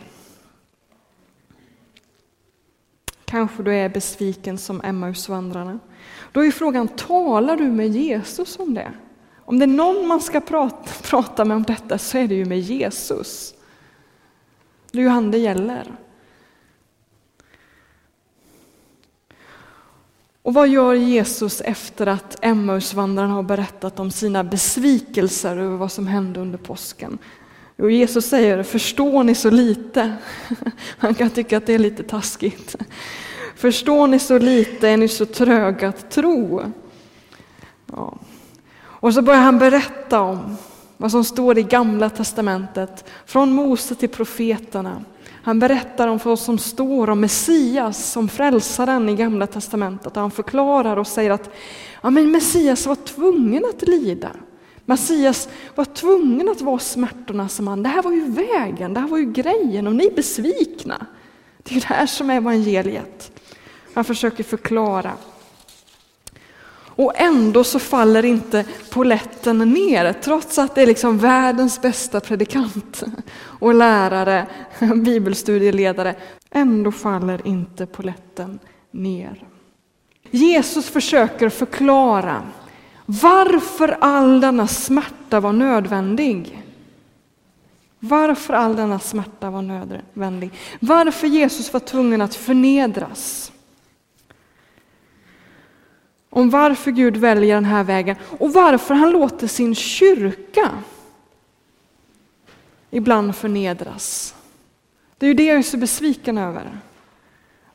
Kanske 3.24 3.62
du 3.62 3.74
är 3.74 3.88
besviken 3.88 4.58
som 4.58 4.80
Emmausvandrarna. 4.84 5.78
Då 6.32 6.44
är 6.44 6.50
frågan, 6.50 6.88
talar 6.88 7.56
du 7.56 7.68
med 7.68 7.88
Jesus 7.88 8.58
om 8.58 8.74
det? 8.74 8.92
Om 9.36 9.58
det 9.58 9.64
är 9.64 9.66
någon 9.66 10.06
man 10.06 10.20
ska 10.20 10.40
prata, 10.40 10.90
prata 11.02 11.44
med 11.44 11.56
om 11.56 11.62
detta 11.62 11.98
så 11.98 12.18
är 12.18 12.28
det 12.28 12.34
ju 12.34 12.44
med 12.44 12.60
Jesus. 12.60 13.54
Det 14.90 14.98
är 14.98 15.02
ju 15.02 15.08
han 15.08 15.30
det 15.30 15.38
gäller. 15.38 15.92
Och 20.42 20.54
vad 20.54 20.68
gör 20.68 20.94
Jesus 20.94 21.60
efter 21.60 22.06
att 22.06 22.44
Emmausvandrarna 22.44 23.34
har 23.34 23.42
berättat 23.42 24.00
om 24.00 24.10
sina 24.10 24.44
besvikelser 24.44 25.56
över 25.56 25.76
vad 25.76 25.92
som 25.92 26.06
hände 26.06 26.40
under 26.40 26.58
påsken? 26.58 27.18
Jo, 27.76 27.90
Jesus 27.90 28.26
säger, 28.26 28.62
förstår 28.62 29.24
ni 29.24 29.34
så 29.34 29.50
lite? 29.50 30.16
Han 30.98 31.14
kan 31.14 31.30
tycka 31.30 31.56
att 31.56 31.66
det 31.66 31.74
är 31.74 31.78
lite 31.78 32.02
taskigt. 32.02 32.76
Förstår 33.56 34.06
ni 34.06 34.18
så 34.18 34.38
lite, 34.38 34.88
är 34.88 34.96
ni 34.96 35.08
så 35.08 35.26
tröga 35.26 35.88
att 35.88 36.10
tro? 36.10 36.62
Ja. 37.86 38.18
Och 38.76 39.14
så 39.14 39.22
börjar 39.22 39.40
han 39.40 39.58
berätta 39.58 40.20
om 40.20 40.56
vad 40.96 41.10
som 41.10 41.24
står 41.24 41.58
i 41.58 41.62
Gamla 41.62 42.10
testamentet, 42.10 43.04
från 43.26 43.52
Mose 43.52 43.94
till 43.94 44.08
profeterna. 44.08 45.04
Han 45.42 45.58
berättar 45.58 46.08
om 46.08 46.18
vad 46.24 46.38
som 46.38 46.58
står 46.58 47.10
om 47.10 47.20
Messias 47.20 48.12
som 48.12 48.28
frälsaren 48.28 49.08
i 49.08 49.16
Gamla 49.16 49.46
testamentet. 49.46 50.16
Han 50.16 50.30
förklarar 50.30 50.96
och 50.96 51.06
säger 51.06 51.30
att 51.30 51.50
ja, 52.02 52.10
men 52.10 52.30
Messias 52.30 52.86
var 52.86 52.94
tvungen 52.94 53.64
att 53.64 53.88
lida. 53.88 54.30
Messias 54.84 55.48
var 55.74 55.84
tvungen 55.84 56.48
att 56.48 56.60
vara 56.60 56.78
smärtornas 56.78 57.60
man. 57.60 57.82
Det 57.82 57.88
här 57.88 58.02
var 58.02 58.12
ju 58.12 58.30
vägen, 58.30 58.94
det 58.94 59.00
här 59.00 59.08
var 59.08 59.18
ju 59.18 59.32
grejen 59.32 59.86
och 59.86 59.94
ni 59.94 60.06
är 60.06 60.14
besvikna. 60.14 61.06
Det 61.62 61.76
är 61.76 61.80
det 61.80 61.86
här 61.86 62.06
som 62.06 62.30
är 62.30 62.36
evangeliet. 62.36 63.40
Han 63.94 64.04
försöker 64.04 64.44
förklara. 64.44 65.12
Och 66.96 67.12
ändå 67.16 67.64
så 67.64 67.78
faller 67.78 68.24
inte 68.24 68.64
poletten 68.90 69.58
ner, 69.58 70.12
trots 70.12 70.58
att 70.58 70.74
det 70.74 70.82
är 70.82 70.86
liksom 70.86 71.18
världens 71.18 71.80
bästa 71.80 72.20
predikant 72.20 73.02
och 73.36 73.74
lärare, 73.74 74.46
bibelstudieledare. 74.96 76.14
Ändå 76.50 76.92
faller 76.92 77.46
inte 77.46 77.86
poletten 77.86 78.58
ner. 78.90 79.44
Jesus 80.30 80.88
försöker 80.88 81.48
förklara 81.48 82.42
varför 83.06 83.96
all 84.00 84.40
denna 84.40 84.66
smärta 84.66 85.40
var 85.40 85.52
nödvändig. 85.52 86.62
Varför 87.98 88.54
all 88.54 88.76
denna 88.76 88.98
smärta 88.98 89.50
var 89.50 89.62
nödvändig. 89.62 90.50
Varför 90.80 91.26
Jesus 91.26 91.72
var 91.72 91.80
tvungen 91.80 92.22
att 92.22 92.34
förnedras. 92.34 93.51
Om 96.34 96.50
varför 96.50 96.90
Gud 96.90 97.16
väljer 97.16 97.54
den 97.54 97.64
här 97.64 97.84
vägen 97.84 98.16
och 98.38 98.52
varför 98.52 98.94
han 98.94 99.10
låter 99.10 99.46
sin 99.46 99.74
kyrka 99.74 100.70
ibland 102.90 103.36
förnedras. 103.36 104.34
Det 105.18 105.26
är 105.26 105.28
ju 105.28 105.34
det 105.34 105.44
jag 105.44 105.58
är 105.58 105.62
så 105.62 105.76
besviken 105.76 106.38
över. 106.38 106.78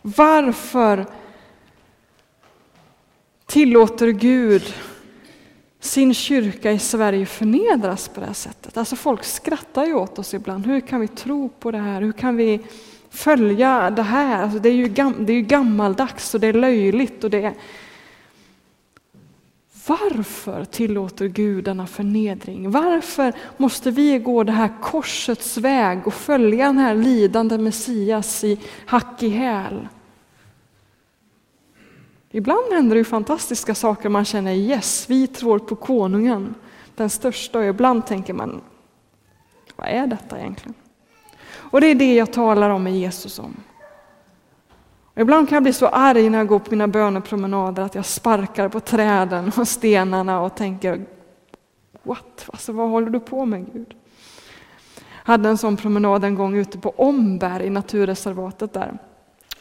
Varför 0.02 1.06
tillåter 3.46 4.08
Gud 4.08 4.74
sin 5.80 6.14
kyrka 6.14 6.72
i 6.72 6.80
Sverige 6.80 7.26
förnedras 7.26 8.08
på 8.08 8.20
det 8.20 8.26
här 8.26 8.34
sättet. 8.34 8.78
Alltså 8.78 8.96
folk 8.96 9.24
skrattar 9.24 9.86
ju 9.86 9.94
åt 9.94 10.20
oss 10.20 10.34
ibland. 10.34 10.66
Hur 10.66 10.82
kan 10.82 11.00
vi 11.00 11.08
tro 11.08 11.50
på 11.50 11.72
det 11.72 11.78
här? 11.78 12.02
Hur 12.02 12.12
kan 12.12 12.36
vi 12.36 12.60
följa 13.10 13.90
det 13.90 14.04
här? 14.04 14.44
Alltså 14.44 14.60
det, 14.60 14.70
är 14.70 14.74
ju 14.74 14.88
gam, 14.88 15.16
det 15.20 15.34
är 15.34 15.38
ju 15.38 15.42
gammaldags 15.42 16.34
och 16.34 16.40
det 16.40 16.48
är 16.48 16.54
löjligt. 16.54 17.24
Och 17.24 17.30
det 17.30 17.44
är... 17.44 17.54
Varför 19.88 20.66
tillåter 20.66 21.28
Gud 21.28 21.64
denna 21.64 21.88
förnedring? 21.88 22.72
Varför 22.72 23.34
måste 23.58 23.92
vi 23.92 24.20
gå 24.20 24.44
det 24.44 24.52
här 24.52 24.72
korsets 24.82 25.58
väg 25.58 26.08
och 26.08 26.14
följa 26.14 26.66
den 26.66 26.78
här 26.78 26.96
lidande 26.96 27.58
Messias 27.58 28.44
i 28.44 28.60
hack 28.86 29.24
i 29.24 29.30
häl? 29.30 29.88
Ibland 32.32 32.74
händer 32.74 32.96
det 32.96 33.00
ju 33.00 33.04
fantastiska 33.04 33.76
saker 33.76 34.10
man 34.10 34.26
känner 34.26 34.54
yes, 34.54 35.06
vi 35.10 35.28
tror 35.28 35.60
på 35.60 35.76
konungen, 35.76 36.56
den 36.96 37.10
största 37.10 37.60
och 37.60 37.66
ibland 37.66 38.06
tänker 38.06 38.34
man 38.34 38.62
vad 39.76 39.88
är 39.88 40.08
detta 40.08 40.40
egentligen? 40.40 40.74
Och 41.50 41.82
det 41.82 41.88
är 41.88 41.96
det 41.96 42.16
jag 42.16 42.34
talar 42.34 42.70
om 42.70 42.84
med 42.84 42.98
Jesus 42.98 43.40
om. 43.40 43.56
Och 45.18 45.22
ibland 45.22 45.50
kan 45.50 45.56
jag 45.56 45.64
bli 45.64 45.74
så 45.74 45.88
arg 45.88 46.30
när 46.30 46.38
jag 46.38 46.48
går 46.48 46.60
på 46.60 46.72
mina 46.72 46.88
bönepromenader 46.88 47.84
att 47.84 47.96
jag 47.96 48.06
sparkar 48.06 48.70
på 48.70 48.80
träden 48.80 49.52
och 49.58 49.68
stenarna 49.68 50.42
och 50.42 50.56
tänker 50.56 51.06
What? 52.04 52.50
Alltså, 52.54 52.72
vad 52.72 52.90
håller 52.90 53.10
du 53.10 53.20
på 53.20 53.46
med 53.46 53.74
Gud? 53.74 53.96
Jag 54.96 55.32
hade 55.32 55.50
en 55.50 55.58
sån 55.58 55.78
promenad 55.78 56.24
en 56.24 56.36
gång 56.36 56.56
ute 56.56 56.78
på 56.78 56.90
Omberg 56.90 57.66
i 57.66 57.70
naturreservatet 57.70 58.74
där. 58.74 58.98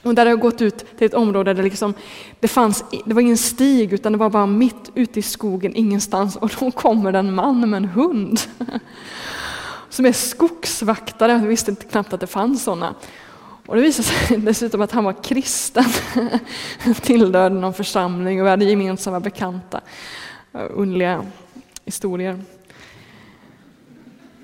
Och 0.03 0.15
där 0.15 0.25
har 0.27 0.31
jag 0.31 0.41
gått 0.41 0.63
ut 0.63 0.99
till 0.99 1.07
ett 1.07 1.15
område 1.15 1.55
där 1.55 1.63
liksom, 1.63 1.95
det, 2.41 2.49
fanns, 2.49 2.85
det 3.05 3.15
var 3.15 3.23
ingen 3.23 3.39
stig 3.39 3.93
utan 3.93 4.13
det 4.13 4.19
var 4.19 4.31
bara 4.31 4.47
mitt 4.47 4.91
ute 4.95 5.19
i 5.19 5.23
skogen, 5.23 5.77
ingenstans. 5.77 6.37
Och 6.37 6.53
då 6.61 6.71
kommer 6.71 7.13
det 7.13 7.19
en 7.19 7.35
man 7.35 7.71
med 7.71 7.77
en 7.77 7.85
hund 7.85 8.41
som 9.89 10.07
är 10.07 10.13
skogsvaktare. 10.13 11.33
Jag 11.33 11.39
visste 11.39 11.71
inte 11.71 11.87
knappt 11.87 12.13
att 12.13 12.21
det 12.21 12.27
fanns 12.27 12.65
sådana. 12.65 12.95
Och 13.67 13.77
det 13.77 13.83
visade 13.83 14.09
sig 14.09 14.39
dessutom 14.39 14.81
att 14.81 14.93
han 14.93 15.05
var 15.05 15.23
kristen, 15.23 15.85
tillhörde 17.03 17.55
någon 17.55 17.75
församling 17.75 18.41
och 18.41 18.47
vi 18.47 18.51
hade 18.51 18.65
gemensamma 18.65 19.21
bekanta. 19.21 19.81
Eh, 20.53 20.67
underliga 20.71 21.27
historier. 21.85 22.41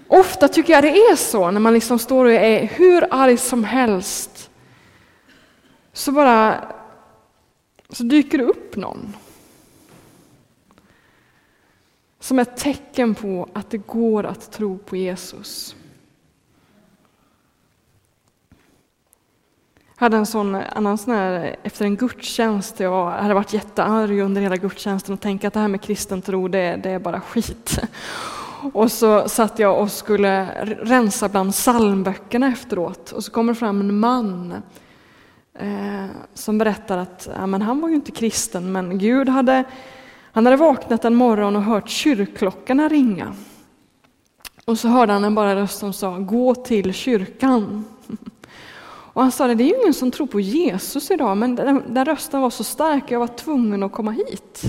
Ofta 0.09 0.49
tycker 0.49 0.73
jag 0.73 0.85
det 0.85 0.97
är 0.97 1.17
så 1.17 1.51
när 1.51 1.61
man 1.61 1.75
liksom 1.75 1.99
står 1.99 2.25
och 2.25 2.33
är 2.33 2.67
hur 2.67 3.07
arg 3.11 3.37
som 3.37 3.65
helst 3.65 4.51
så 5.93 6.13
bara 6.13 6.65
så 7.89 8.03
dyker 8.03 8.39
det 8.39 8.45
upp 8.45 8.77
någon. 8.77 9.17
Som 12.21 12.39
ett 12.39 12.57
tecken 12.57 13.15
på 13.15 13.49
att 13.53 13.71
det 13.71 13.79
går 13.79 14.25
att 14.25 14.53
tro 14.53 14.79
på 14.79 14.97
Jesus. 14.97 15.77
Hade 20.03 20.17
en 20.17 20.27
sån, 20.27 20.55
annan 20.55 20.99
sån 20.99 21.15
här, 21.15 21.57
efter 21.63 21.85
en 21.85 21.97
gudstjänst, 21.97 22.81
jag 22.81 23.11
hade 23.11 23.35
varit 23.35 23.53
jättearg 23.53 24.21
under 24.21 24.41
hela 24.41 24.57
gudstjänsten 24.57 25.15
och 25.15 25.21
tänkt 25.21 25.45
att 25.45 25.55
det 25.55 25.61
här 25.61 25.69
med 25.69 25.81
kristen 25.81 26.23
tro, 26.23 26.49
det, 26.49 26.81
det 26.83 26.91
är 26.91 26.99
bara 26.99 27.21
skit. 27.21 27.79
Och 28.73 28.93
så 28.93 29.29
satt 29.29 29.59
jag 29.59 29.81
och 29.81 29.91
skulle 29.91 30.47
rensa 30.83 31.29
bland 31.29 31.53
psalmböckerna 31.53 32.49
efteråt 32.49 33.13
och 33.13 33.25
så 33.25 33.31
kommer 33.31 33.53
det 33.53 33.59
fram 33.59 33.81
en 33.81 33.99
man 33.99 34.55
eh, 35.59 36.07
som 36.35 36.59
berättar 36.59 36.99
att 36.99 37.29
ja, 37.37 37.47
men 37.47 37.63
han 37.63 37.81
var 37.81 37.89
ju 37.89 37.95
inte 37.95 38.13
kristen, 38.13 38.73
men 38.73 38.99
Gud 38.99 39.29
hade, 39.29 39.65
han 40.33 40.47
hade 40.47 40.57
vaknat 40.57 41.05
en 41.05 41.15
morgon 41.15 41.57
och 41.57 41.63
hört 41.63 41.89
kyrkklockorna 41.89 42.89
ringa. 42.89 43.35
Och 44.65 44.79
så 44.79 44.89
hörde 44.89 45.13
han 45.13 45.25
en 45.25 45.35
bara 45.35 45.57
röst 45.57 45.79
som 45.79 45.93
sa 45.93 46.19
gå 46.19 46.55
till 46.55 46.95
kyrkan. 46.95 47.85
Och 49.13 49.23
han 49.23 49.33
sa 49.33 49.47
det, 49.47 49.55
det 49.55 49.65
är 49.65 49.69
ju 49.69 49.81
ingen 49.81 49.95
som 49.95 50.11
tror 50.11 50.27
på 50.27 50.41
Jesus 50.41 51.11
idag, 51.11 51.37
men 51.37 51.55
den, 51.55 51.95
den 51.95 52.05
rösten 52.05 52.41
var 52.41 52.51
så 52.51 52.65
stark, 52.65 53.11
jag 53.11 53.21
var 53.21 53.27
tvungen 53.27 53.83
att 53.83 53.93
komma 53.93 54.11
hit. 54.11 54.63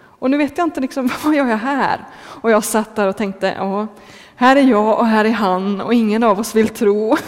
Och 0.00 0.30
nu 0.30 0.36
vet 0.36 0.58
jag 0.58 0.66
inte 0.66 0.80
liksom, 0.80 1.10
vad 1.24 1.34
gör 1.34 1.46
jag 1.46 1.56
här? 1.56 2.04
Och 2.18 2.50
jag 2.50 2.64
satt 2.64 2.96
där 2.96 3.08
och 3.08 3.16
tänkte, 3.16 3.54
ja, 3.58 3.86
här 4.34 4.56
är 4.56 4.62
jag 4.62 4.98
och 4.98 5.06
här 5.06 5.24
är 5.24 5.30
han 5.30 5.80
och 5.80 5.94
ingen 5.94 6.22
av 6.22 6.40
oss 6.40 6.54
vill 6.54 6.68
tro. 6.68 7.16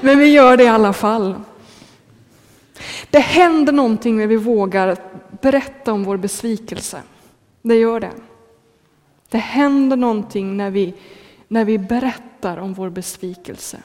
Men 0.00 0.18
vi 0.18 0.32
gör 0.32 0.56
det 0.56 0.64
i 0.64 0.68
alla 0.68 0.92
fall. 0.92 1.34
Det 3.10 3.18
händer 3.18 3.72
någonting 3.72 4.16
när 4.16 4.26
vi 4.26 4.36
vågar 4.36 4.96
berätta 5.42 5.92
om 5.92 6.04
vår 6.04 6.16
besvikelse. 6.16 7.02
Det 7.62 7.74
gör 7.74 8.00
det. 8.00 8.12
Det 9.28 9.38
händer 9.38 9.96
någonting 9.96 10.56
när 10.56 10.70
vi 10.70 10.94
när 11.48 11.64
vi 11.64 11.78
berättar 11.78 12.56
om 12.56 12.74
vår 12.74 12.90
besvikelse. 12.90 13.78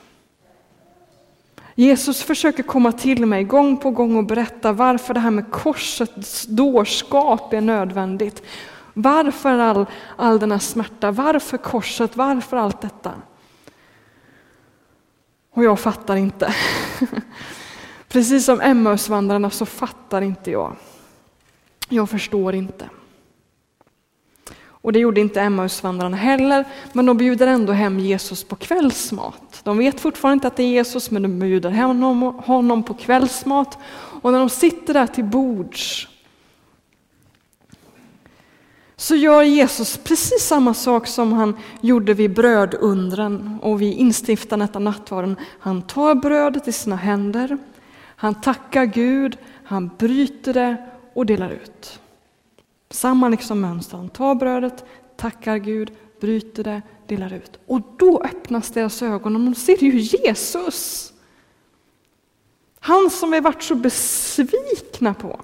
Jesus 1.79 2.23
försöker 2.23 2.63
komma 2.63 2.91
till 2.91 3.25
mig 3.25 3.43
gång 3.43 3.77
på 3.77 3.91
gång 3.91 4.15
och 4.15 4.23
berätta 4.23 4.71
varför 4.71 5.13
det 5.13 5.19
här 5.19 5.31
med 5.31 5.51
korsets 5.51 6.45
dårskap 6.45 7.53
är 7.53 7.61
nödvändigt. 7.61 8.43
Varför 8.93 9.59
all, 9.59 9.85
all 10.15 10.39
denna 10.39 10.59
smärta? 10.59 11.11
Varför 11.11 11.57
korset? 11.57 12.17
Varför 12.17 12.57
allt 12.57 12.81
detta? 12.81 13.11
Och 15.53 15.63
jag 15.63 15.79
fattar 15.79 16.15
inte. 16.15 16.55
Precis 18.07 18.45
som 18.45 18.61
Emmausvandrarna 18.61 19.49
så 19.49 19.65
fattar 19.65 20.21
inte 20.21 20.51
jag. 20.51 20.75
Jag 21.89 22.09
förstår 22.09 22.55
inte. 22.55 22.89
Och 24.81 24.93
det 24.93 24.99
gjorde 24.99 25.21
inte 25.21 25.41
Emmausvandrarna 25.41 26.17
heller, 26.17 26.65
men 26.93 27.05
de 27.05 27.17
bjuder 27.17 27.47
ändå 27.47 27.73
hem 27.73 27.99
Jesus 27.99 28.43
på 28.43 28.55
kvällsmat. 28.55 29.61
De 29.63 29.77
vet 29.77 29.99
fortfarande 29.99 30.33
inte 30.33 30.47
att 30.47 30.55
det 30.55 30.63
är 30.63 30.67
Jesus, 30.67 31.11
men 31.11 31.21
de 31.21 31.39
bjuder 31.39 31.69
hem 31.69 32.01
honom 32.01 32.83
på 32.83 32.93
kvällsmat. 32.93 33.77
Och 34.21 34.31
när 34.31 34.39
de 34.39 34.49
sitter 34.49 34.93
där 34.93 35.07
till 35.07 35.23
bords 35.23 36.07
så 38.99 39.15
gör 39.15 39.43
Jesus 39.43 39.97
precis 39.97 40.47
samma 40.47 40.73
sak 40.73 41.07
som 41.07 41.33
han 41.33 41.57
gjorde 41.81 42.13
vid 42.13 42.33
brödundren 42.33 43.59
och 43.61 43.81
vid 43.81 43.97
instiftandet 43.97 44.75
av 44.75 44.81
nattvarden. 44.81 45.35
Han 45.59 45.81
tar 45.81 46.15
brödet 46.15 46.67
i 46.67 46.71
sina 46.71 46.95
händer, 46.95 47.57
han 48.15 48.41
tackar 48.41 48.85
Gud, 48.85 49.37
han 49.63 49.91
bryter 49.97 50.53
det 50.53 50.77
och 51.13 51.25
delar 51.25 51.49
ut. 51.49 51.99
Samma 52.89 53.29
liksom 53.29 53.61
mönster. 53.61 53.97
Han 53.97 54.09
tar 54.09 54.35
brödet, 54.35 54.85
tackar 55.15 55.57
Gud, 55.57 55.91
bryter 56.19 56.63
det, 56.63 56.81
delar 57.07 57.33
ut. 57.33 57.59
Och 57.65 57.81
då 57.97 58.21
öppnas 58.21 58.71
deras 58.71 59.01
ögon 59.01 59.35
och 59.35 59.41
de 59.41 59.55
ser 59.55 59.83
ju 59.83 59.99
Jesus. 59.99 61.13
Han 62.79 63.09
som 63.09 63.31
vi 63.31 63.39
varit 63.39 63.63
så 63.63 63.75
besvikna 63.75 65.13
på. 65.13 65.41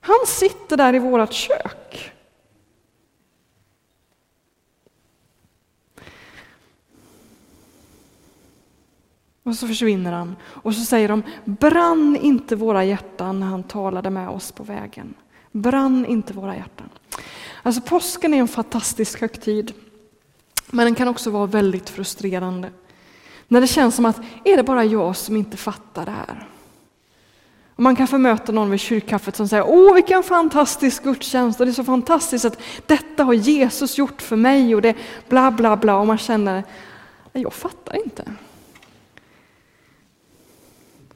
Han 0.00 0.26
sitter 0.26 0.76
där 0.76 0.94
i 0.94 0.98
vårt 0.98 1.32
kök. 1.32 2.12
Och 9.42 9.54
så 9.54 9.66
försvinner 9.66 10.12
han. 10.12 10.36
Och 10.44 10.74
så 10.74 10.84
säger 10.84 11.08
de, 11.08 11.22
brann 11.44 12.16
inte 12.16 12.56
våra 12.56 12.84
hjärtan 12.84 13.40
när 13.40 13.46
han 13.46 13.62
talade 13.62 14.10
med 14.10 14.28
oss 14.28 14.52
på 14.52 14.62
vägen. 14.62 15.14
Brann 15.62 16.06
inte 16.06 16.32
våra 16.32 16.56
hjärtan. 16.56 16.88
Alltså 17.62 17.80
påsken 17.80 18.34
är 18.34 18.38
en 18.38 18.48
fantastisk 18.48 19.20
högtid. 19.20 19.72
Men 20.70 20.84
den 20.84 20.94
kan 20.94 21.08
också 21.08 21.30
vara 21.30 21.46
väldigt 21.46 21.90
frustrerande. 21.90 22.70
När 23.48 23.60
det 23.60 23.66
känns 23.66 23.94
som 23.94 24.04
att, 24.04 24.20
är 24.44 24.56
det 24.56 24.62
bara 24.62 24.84
jag 24.84 25.16
som 25.16 25.36
inte 25.36 25.56
fattar 25.56 26.04
det 26.04 26.10
här? 26.10 26.48
Och 27.76 27.82
man 27.82 27.96
kan 27.96 28.06
få 28.06 28.18
möta 28.18 28.52
någon 28.52 28.70
vid 28.70 28.80
kyrkkaffet 28.80 29.36
som 29.36 29.48
säger, 29.48 29.64
åh 29.68 29.94
vilken 29.94 30.22
fantastisk 30.22 31.02
gudstjänst 31.02 31.60
och 31.60 31.66
det 31.66 31.72
är 31.72 31.74
så 31.74 31.84
fantastiskt 31.84 32.44
att 32.44 32.60
detta 32.86 33.24
har 33.24 33.34
Jesus 33.34 33.98
gjort 33.98 34.22
för 34.22 34.36
mig 34.36 34.74
och 34.74 34.82
det 34.82 34.94
bla 35.28 35.50
bla 35.50 35.76
bla 35.76 35.96
och 35.96 36.06
man 36.06 36.18
känner, 36.18 36.64
jag 37.32 37.52
fattar 37.52 38.04
inte. 38.04 38.24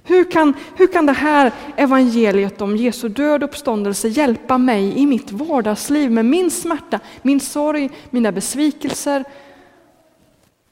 Hur 0.04 0.30
kan, 0.30 0.54
hur 0.76 0.86
kan 0.86 1.06
det 1.06 1.12
här 1.12 1.52
evangeliet 1.76 2.60
om 2.60 2.76
Jesu 2.76 3.08
död 3.08 3.42
och 3.42 3.48
uppståndelse 3.48 4.08
hjälpa 4.08 4.58
mig 4.58 4.98
i 4.98 5.06
mitt 5.06 5.32
vardagsliv 5.32 6.10
med 6.10 6.24
min 6.24 6.50
smärta, 6.50 7.00
min 7.22 7.40
sorg, 7.40 7.90
mina 8.10 8.32
besvikelser? 8.32 9.24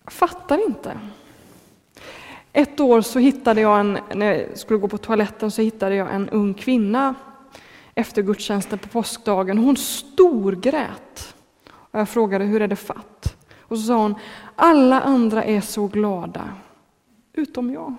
Jag 0.04 0.12
fattar 0.12 0.66
inte. 0.66 1.00
Ett 2.52 2.80
år 2.80 3.00
så 3.00 3.18
hittade 3.18 3.60
jag 3.60 3.80
en, 3.80 3.98
när 4.14 4.32
jag 4.32 4.58
skulle 4.58 4.80
gå 4.80 4.88
på 4.88 4.98
toaletten 4.98 5.50
så 5.50 5.62
hittade 5.62 5.94
jag 5.94 6.14
en 6.14 6.28
ung 6.28 6.54
kvinna 6.54 7.14
efter 7.94 8.22
gudstjänsten 8.22 8.78
på 8.78 8.88
påskdagen. 8.88 9.58
Hon 9.58 9.76
storgrät. 9.76 11.34
Och 11.70 12.00
jag 12.00 12.08
frågade 12.08 12.44
hur 12.44 12.62
är 12.62 12.68
det 12.68 12.76
fatt? 12.76 13.36
Och 13.60 13.78
så 13.78 13.86
sa 13.86 13.96
hon, 13.96 14.14
alla 14.56 15.00
andra 15.00 15.44
är 15.44 15.60
så 15.60 15.86
glada, 15.86 16.48
utom 17.32 17.72
jag. 17.72 17.94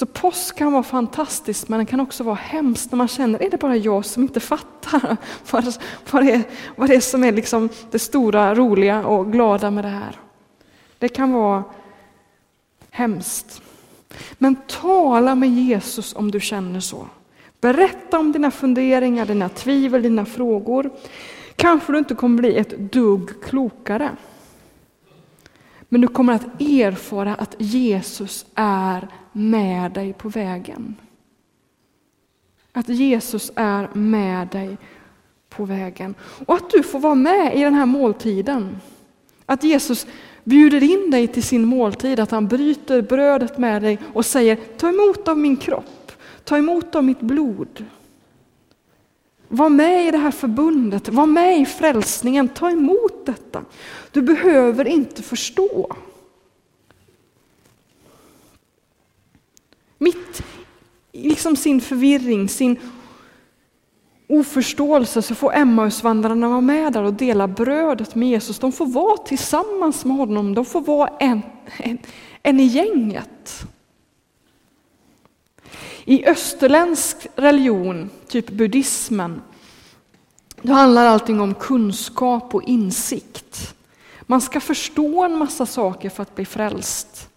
Så 0.00 0.06
påsk 0.06 0.56
kan 0.56 0.72
vara 0.72 0.82
fantastiskt, 0.82 1.68
men 1.68 1.78
den 1.78 1.86
kan 1.86 2.00
också 2.00 2.24
vara 2.24 2.34
hemskt 2.34 2.92
när 2.92 2.96
man 2.96 3.08
känner, 3.08 3.42
är 3.42 3.50
det 3.50 3.56
bara 3.56 3.76
jag 3.76 4.04
som 4.04 4.22
inte 4.22 4.40
fattar 4.40 5.16
vad, 5.50 5.64
vad, 6.10 6.24
det, 6.24 6.32
är, 6.32 6.42
vad 6.76 6.88
det 6.88 6.94
är 6.94 7.00
som 7.00 7.24
är 7.24 7.32
liksom 7.32 7.68
det 7.90 7.98
stora, 7.98 8.54
roliga 8.54 9.06
och 9.06 9.32
glada 9.32 9.70
med 9.70 9.84
det 9.84 9.88
här? 9.88 10.16
Det 10.98 11.08
kan 11.08 11.32
vara 11.32 11.64
hemskt. 12.90 13.62
Men 14.38 14.56
tala 14.56 15.34
med 15.34 15.48
Jesus 15.48 16.14
om 16.16 16.30
du 16.30 16.40
känner 16.40 16.80
så. 16.80 17.06
Berätta 17.60 18.18
om 18.18 18.32
dina 18.32 18.50
funderingar, 18.50 19.26
dina 19.26 19.48
tvivel, 19.48 20.02
dina 20.02 20.24
frågor. 20.24 20.90
Kanske 21.56 21.92
du 21.92 21.98
inte 21.98 22.14
kommer 22.14 22.38
bli 22.38 22.56
ett 22.56 22.78
dugg 22.92 23.42
klokare. 23.42 24.10
Men 25.88 26.00
du 26.00 26.08
kommer 26.08 26.32
att 26.32 26.60
erfara 26.60 27.34
att 27.34 27.54
Jesus 27.58 28.46
är 28.54 29.08
med 29.32 29.92
dig 29.92 30.12
på 30.12 30.28
vägen. 30.28 30.96
Att 32.72 32.88
Jesus 32.88 33.52
är 33.54 33.88
med 33.92 34.48
dig 34.48 34.76
på 35.48 35.64
vägen. 35.64 36.14
Och 36.46 36.54
att 36.54 36.70
du 36.70 36.82
får 36.82 37.00
vara 37.00 37.14
med 37.14 37.56
i 37.56 37.60
den 37.60 37.74
här 37.74 37.86
måltiden. 37.86 38.80
Att 39.46 39.64
Jesus 39.64 40.06
bjuder 40.44 40.82
in 40.82 41.10
dig 41.10 41.26
till 41.26 41.42
sin 41.42 41.64
måltid, 41.64 42.20
att 42.20 42.30
han 42.30 42.48
bryter 42.48 43.02
brödet 43.02 43.58
med 43.58 43.82
dig 43.82 43.98
och 44.12 44.26
säger 44.26 44.56
ta 44.76 44.88
emot 44.88 45.28
av 45.28 45.38
min 45.38 45.56
kropp, 45.56 46.12
ta 46.44 46.58
emot 46.58 46.94
av 46.94 47.04
mitt 47.04 47.20
blod. 47.20 47.84
Var 49.48 49.68
med 49.68 50.08
i 50.08 50.10
det 50.10 50.18
här 50.18 50.30
förbundet, 50.30 51.08
var 51.08 51.26
med 51.26 51.60
i 51.60 51.66
frälsningen, 51.66 52.48
ta 52.48 52.70
emot 52.70 53.26
detta. 53.26 53.64
Du 54.10 54.22
behöver 54.22 54.88
inte 54.88 55.22
förstå. 55.22 55.96
Mitt 60.02 60.42
i 61.12 61.28
liksom 61.28 61.56
sin 61.56 61.80
förvirring, 61.80 62.48
sin 62.48 62.78
oförståelse 64.28 65.22
så 65.22 65.34
får 65.34 65.54
Emmausvandrarna 65.54 66.48
vara 66.48 66.60
med 66.60 66.92
där 66.92 67.02
och 67.02 67.14
dela 67.14 67.48
brödet 67.48 68.14
med 68.14 68.28
Jesus. 68.28 68.58
De 68.58 68.72
får 68.72 68.86
vara 68.86 69.16
tillsammans 69.16 70.04
med 70.04 70.16
honom, 70.16 70.54
de 70.54 70.64
får 70.64 70.80
vara 70.80 71.08
en, 71.20 71.42
en, 71.76 71.98
en 72.42 72.60
i 72.60 72.64
gänget. 72.64 73.66
I 76.04 76.26
österländsk 76.26 77.26
religion, 77.36 78.10
typ 78.28 78.50
buddhismen, 78.50 79.42
då 80.62 80.72
handlar 80.72 81.06
allting 81.06 81.40
om 81.40 81.54
kunskap 81.54 82.54
och 82.54 82.62
insikt. 82.62 83.74
Man 84.22 84.40
ska 84.40 84.60
förstå 84.60 85.24
en 85.24 85.38
massa 85.38 85.66
saker 85.66 86.10
för 86.10 86.22
att 86.22 86.34
bli 86.34 86.44
frälst. 86.44 87.29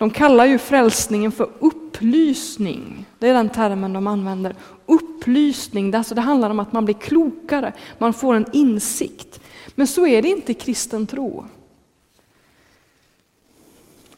De 0.00 0.10
kallar 0.10 0.44
ju 0.44 0.58
frälsningen 0.58 1.32
för 1.32 1.50
upplysning. 1.58 3.06
Det 3.18 3.28
är 3.28 3.34
den 3.34 3.48
termen 3.48 3.92
de 3.92 4.06
använder. 4.06 4.56
Upplysning, 4.86 5.90
det, 5.90 5.98
alltså 5.98 6.14
det 6.14 6.20
handlar 6.20 6.50
om 6.50 6.60
att 6.60 6.72
man 6.72 6.84
blir 6.84 6.94
klokare, 6.94 7.72
man 7.98 8.12
får 8.12 8.34
en 8.34 8.46
insikt. 8.52 9.40
Men 9.74 9.86
så 9.86 10.06
är 10.06 10.22
det 10.22 10.28
inte 10.28 10.52
i 10.52 10.54
kristen 10.54 11.06
tro. 11.06 11.44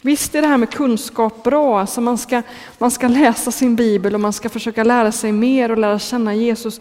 Visst 0.02 0.34
är 0.34 0.42
det 0.42 0.48
här 0.48 0.56
med 0.56 0.70
kunskap 0.70 1.42
bra, 1.42 1.80
alltså 1.80 2.00
man, 2.00 2.18
ska, 2.18 2.42
man 2.78 2.90
ska 2.90 3.08
läsa 3.08 3.50
sin 3.50 3.76
bibel 3.76 4.14
och 4.14 4.20
man 4.20 4.32
ska 4.32 4.48
försöka 4.48 4.84
lära 4.84 5.12
sig 5.12 5.32
mer 5.32 5.70
och 5.70 5.78
lära 5.78 5.98
känna 5.98 6.34
Jesus. 6.34 6.80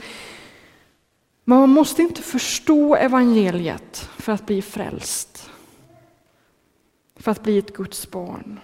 Men 1.43 1.57
man 1.57 1.69
måste 1.69 2.01
inte 2.01 2.21
förstå 2.21 2.95
evangeliet 2.95 4.09
för 4.17 4.31
att 4.31 4.45
bli 4.45 4.61
frälst. 4.61 5.49
För 7.15 7.31
att 7.31 7.43
bli 7.43 7.57
ett 7.57 7.73
Guds 7.73 8.11
barn. 8.11 8.59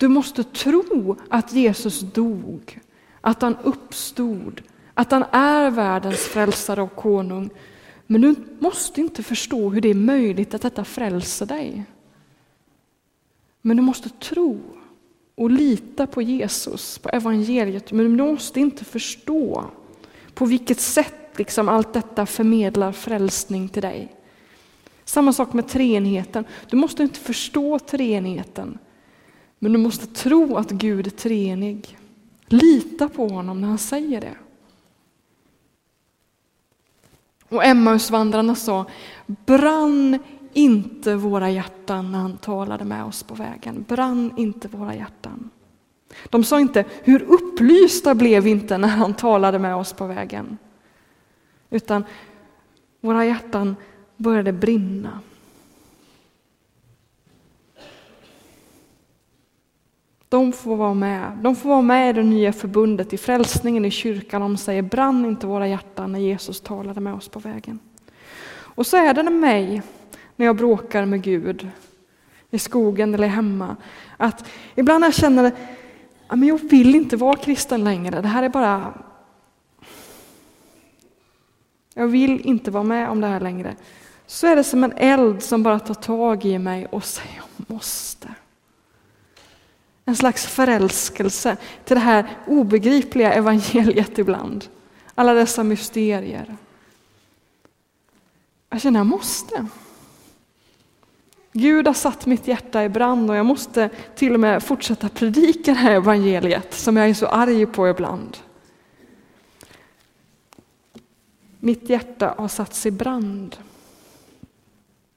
Du 0.00 0.08
måste 0.08 0.44
tro 0.44 1.16
att 1.28 1.52
Jesus 1.52 2.00
dog, 2.00 2.80
att 3.20 3.42
han 3.42 3.56
uppstod, 3.62 4.62
att 4.94 5.10
han 5.10 5.24
är 5.32 5.70
världens 5.70 6.20
frälsare 6.20 6.82
och 6.82 6.96
konung. 6.96 7.50
Men 8.06 8.20
du 8.20 8.34
måste 8.58 9.00
inte 9.00 9.22
förstå 9.22 9.70
hur 9.70 9.80
det 9.80 9.88
är 9.88 9.94
möjligt 9.94 10.54
att 10.54 10.62
detta 10.62 10.84
frälser 10.84 11.46
dig. 11.46 11.84
Men 13.62 13.76
du 13.76 13.82
måste 13.82 14.08
tro 14.08 14.60
och 15.34 15.50
lita 15.50 16.06
på 16.06 16.22
Jesus, 16.22 16.98
på 16.98 17.08
evangeliet. 17.08 17.92
Men 17.92 18.16
du 18.16 18.24
måste 18.24 18.60
inte 18.60 18.84
förstå 18.84 19.64
på 20.34 20.44
vilket 20.46 20.80
sätt 20.80 21.38
liksom 21.38 21.68
allt 21.68 21.92
detta 21.92 22.26
förmedlar 22.26 22.92
frälsning 22.92 23.68
till 23.68 23.82
dig. 23.82 24.16
Samma 25.04 25.32
sak 25.32 25.52
med 25.52 25.68
treenigheten. 25.68 26.44
Du 26.70 26.76
måste 26.76 27.02
inte 27.02 27.20
förstå 27.20 27.78
treenigheten. 27.78 28.78
Men 29.62 29.72
du 29.72 29.78
måste 29.78 30.06
tro 30.06 30.56
att 30.56 30.70
Gud 30.70 31.06
är 31.06 31.10
treenig. 31.10 31.98
Lita 32.46 33.08
på 33.08 33.28
honom 33.28 33.60
när 33.60 33.68
han 33.68 33.78
säger 33.78 34.20
det. 34.20 34.34
Och 37.48 37.64
Emmausvandrarna 37.64 38.54
sa, 38.54 38.86
brann 39.26 40.18
inte 40.52 41.14
våra 41.14 41.50
hjärtan 41.50 42.12
när 42.12 42.18
han 42.18 42.38
talade 42.38 42.84
med 42.84 43.04
oss 43.04 43.22
på 43.22 43.34
vägen. 43.34 43.84
Brann 43.88 44.32
inte 44.36 44.68
våra 44.68 44.94
hjärtan. 44.94 45.50
De 46.30 46.44
sa 46.44 46.60
inte, 46.60 46.84
hur 47.02 47.22
upplysta 47.22 48.14
blev 48.14 48.42
vi 48.42 48.50
inte 48.50 48.78
när 48.78 48.88
han 48.88 49.14
talade 49.14 49.58
med 49.58 49.76
oss 49.76 49.92
på 49.92 50.06
vägen? 50.06 50.58
Utan 51.70 52.04
våra 53.00 53.24
hjärtan 53.24 53.76
började 54.16 54.52
brinna. 54.52 55.20
De 60.30 60.52
får 60.52 60.76
vara 60.76 60.94
med. 60.94 61.38
De 61.42 61.56
får 61.56 61.68
vara 61.68 61.82
med 61.82 62.10
i 62.10 62.12
det 62.12 62.22
nya 62.22 62.52
förbundet, 62.52 63.12
i 63.12 63.18
frälsningen, 63.18 63.84
i 63.84 63.90
kyrkan. 63.90 64.40
De 64.40 64.56
säger 64.56 64.82
brann 64.82 65.24
inte 65.24 65.46
våra 65.46 65.68
hjärtan 65.68 66.12
när 66.12 66.18
Jesus 66.18 66.60
talade 66.60 67.00
med 67.00 67.14
oss 67.14 67.28
på 67.28 67.38
vägen. 67.38 67.78
Och 68.52 68.86
så 68.86 68.96
är 68.96 69.14
det 69.14 69.22
med 69.22 69.32
mig 69.32 69.82
när 70.36 70.46
jag 70.46 70.56
bråkar 70.56 71.04
med 71.04 71.22
Gud, 71.22 71.68
i 72.50 72.58
skogen 72.58 73.14
eller 73.14 73.28
hemma. 73.28 73.76
Att 74.16 74.44
ibland 74.74 75.00
när 75.00 75.06
jag 75.06 75.14
känner 75.14 75.44
att 75.44 76.46
jag 76.46 76.68
vill 76.70 76.94
inte 76.94 77.16
vara 77.16 77.36
kristen 77.36 77.84
längre, 77.84 78.20
det 78.20 78.28
här 78.28 78.42
är 78.42 78.48
bara... 78.48 78.94
Jag 81.94 82.06
vill 82.06 82.40
inte 82.40 82.70
vara 82.70 82.84
med 82.84 83.08
om 83.08 83.20
det 83.20 83.26
här 83.26 83.40
längre. 83.40 83.76
Så 84.26 84.46
är 84.46 84.56
det 84.56 84.64
som 84.64 84.84
en 84.84 84.92
eld 84.96 85.42
som 85.42 85.62
bara 85.62 85.78
tar 85.78 85.94
tag 85.94 86.44
i 86.44 86.58
mig 86.58 86.86
och 86.86 87.04
säger 87.04 87.36
jag 87.36 87.74
måste. 87.74 88.28
En 90.10 90.16
slags 90.16 90.46
förälskelse 90.46 91.56
till 91.84 91.96
det 91.96 92.00
här 92.00 92.28
obegripliga 92.46 93.32
evangeliet 93.32 94.18
ibland. 94.18 94.64
Alla 95.14 95.34
dessa 95.34 95.64
mysterier. 95.64 96.56
Jag 98.70 98.80
känner 98.80 99.00
jag 99.00 99.06
måste. 99.06 99.66
Gud 101.52 101.86
har 101.86 101.94
satt 101.94 102.26
mitt 102.26 102.48
hjärta 102.48 102.84
i 102.84 102.88
brand 102.88 103.30
och 103.30 103.36
jag 103.36 103.46
måste 103.46 103.90
till 104.14 104.34
och 104.34 104.40
med 104.40 104.62
fortsätta 104.62 105.08
predika 105.08 105.72
det 105.72 105.78
här 105.78 105.94
evangeliet 105.94 106.74
som 106.74 106.96
jag 106.96 107.08
är 107.08 107.14
så 107.14 107.26
arg 107.26 107.66
på 107.66 107.88
ibland. 107.88 108.36
Mitt 111.60 111.88
hjärta 111.88 112.34
har 112.38 112.48
satts 112.48 112.86
i 112.86 112.90
brand. 112.90 113.56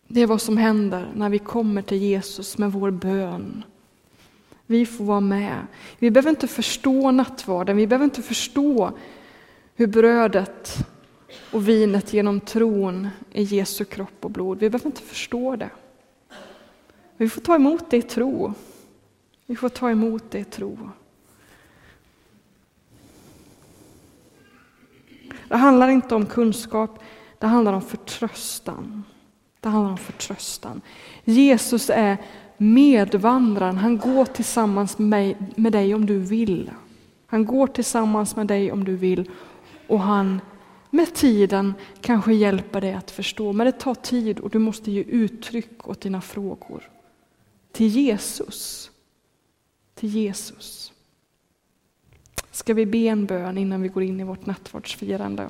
Det 0.07 0.21
är 0.21 0.27
vad 0.27 0.41
som 0.41 0.57
händer 0.57 1.11
när 1.15 1.29
vi 1.29 1.39
kommer 1.39 1.81
till 1.81 1.97
Jesus 1.97 2.57
med 2.57 2.71
vår 2.71 2.91
bön. 2.91 3.63
Vi 4.65 4.85
får 4.85 5.03
vara 5.03 5.19
med. 5.19 5.67
Vi 5.99 6.11
behöver 6.11 6.29
inte 6.29 6.47
förstå 6.47 7.11
nattvarden, 7.11 7.77
vi 7.77 7.87
behöver 7.87 8.05
inte 8.05 8.21
förstå 8.21 8.91
hur 9.75 9.87
brödet 9.87 10.87
och 11.51 11.67
vinet 11.67 12.13
genom 12.13 12.39
tron 12.39 13.09
är 13.31 13.41
Jesu 13.41 13.85
kropp 13.85 14.25
och 14.25 14.31
blod. 14.31 14.59
Vi 14.59 14.69
behöver 14.69 14.87
inte 14.87 15.01
förstå 15.01 15.55
det. 15.55 15.69
Vi 17.17 17.29
får 17.29 17.41
ta 17.41 17.55
emot 17.55 17.89
det 17.89 17.97
i 17.97 18.01
tro. 18.01 18.53
Vi 19.45 19.55
får 19.55 19.69
ta 19.69 19.89
emot 19.89 20.31
det 20.31 20.39
i 20.39 20.43
tro. 20.43 20.89
Det 25.47 25.57
handlar 25.57 25.89
inte 25.89 26.15
om 26.15 26.25
kunskap, 26.25 26.99
det 27.39 27.47
handlar 27.47 27.73
om 27.73 27.81
förtröstan. 27.81 29.03
Det 29.59 29.69
handlar 29.69 29.91
om 29.91 29.97
förtröstan. 29.97 30.81
Jesus 31.23 31.89
är 31.89 32.17
medvandraren, 32.57 33.77
han 33.77 33.97
går 33.97 34.25
tillsammans 34.25 34.97
med, 34.97 35.07
mig, 35.07 35.37
med 35.55 35.71
dig 35.71 35.95
om 35.95 36.05
du 36.05 36.19
vill. 36.19 36.71
Han 37.25 37.45
går 37.45 37.67
tillsammans 37.67 38.35
med 38.35 38.47
dig 38.47 38.71
om 38.71 38.83
du 38.83 38.95
vill 38.95 39.29
och 39.87 39.99
han 39.99 40.41
med 40.89 41.13
tiden 41.13 41.73
kanske 42.01 42.33
hjälper 42.33 42.81
dig 42.81 42.93
att 42.93 43.11
förstå. 43.11 43.53
Men 43.53 43.65
det 43.65 43.71
tar 43.71 43.95
tid 43.95 44.39
och 44.39 44.49
du 44.49 44.59
måste 44.59 44.91
ge 44.91 45.01
uttryck 45.01 45.87
åt 45.87 46.01
dina 46.01 46.21
frågor. 46.21 46.89
Till 47.71 47.87
Jesus. 47.87 48.91
Till 49.95 50.09
Jesus. 50.09 50.93
Ska 52.51 52.73
vi 52.73 52.85
be 52.85 52.97
en 52.97 53.25
bön 53.25 53.57
innan 53.57 53.81
vi 53.81 53.87
går 53.87 54.03
in 54.03 54.19
i 54.19 54.23
vårt 54.23 54.45
nattvardsfirande? 54.45 55.49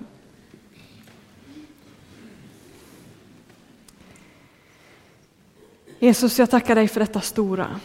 Jesus, 6.03 6.39
jag 6.39 6.49
tackar 6.49 6.75
dig 6.75 6.87
för 6.87 6.99
detta 6.99 7.21
stora. 7.21 7.79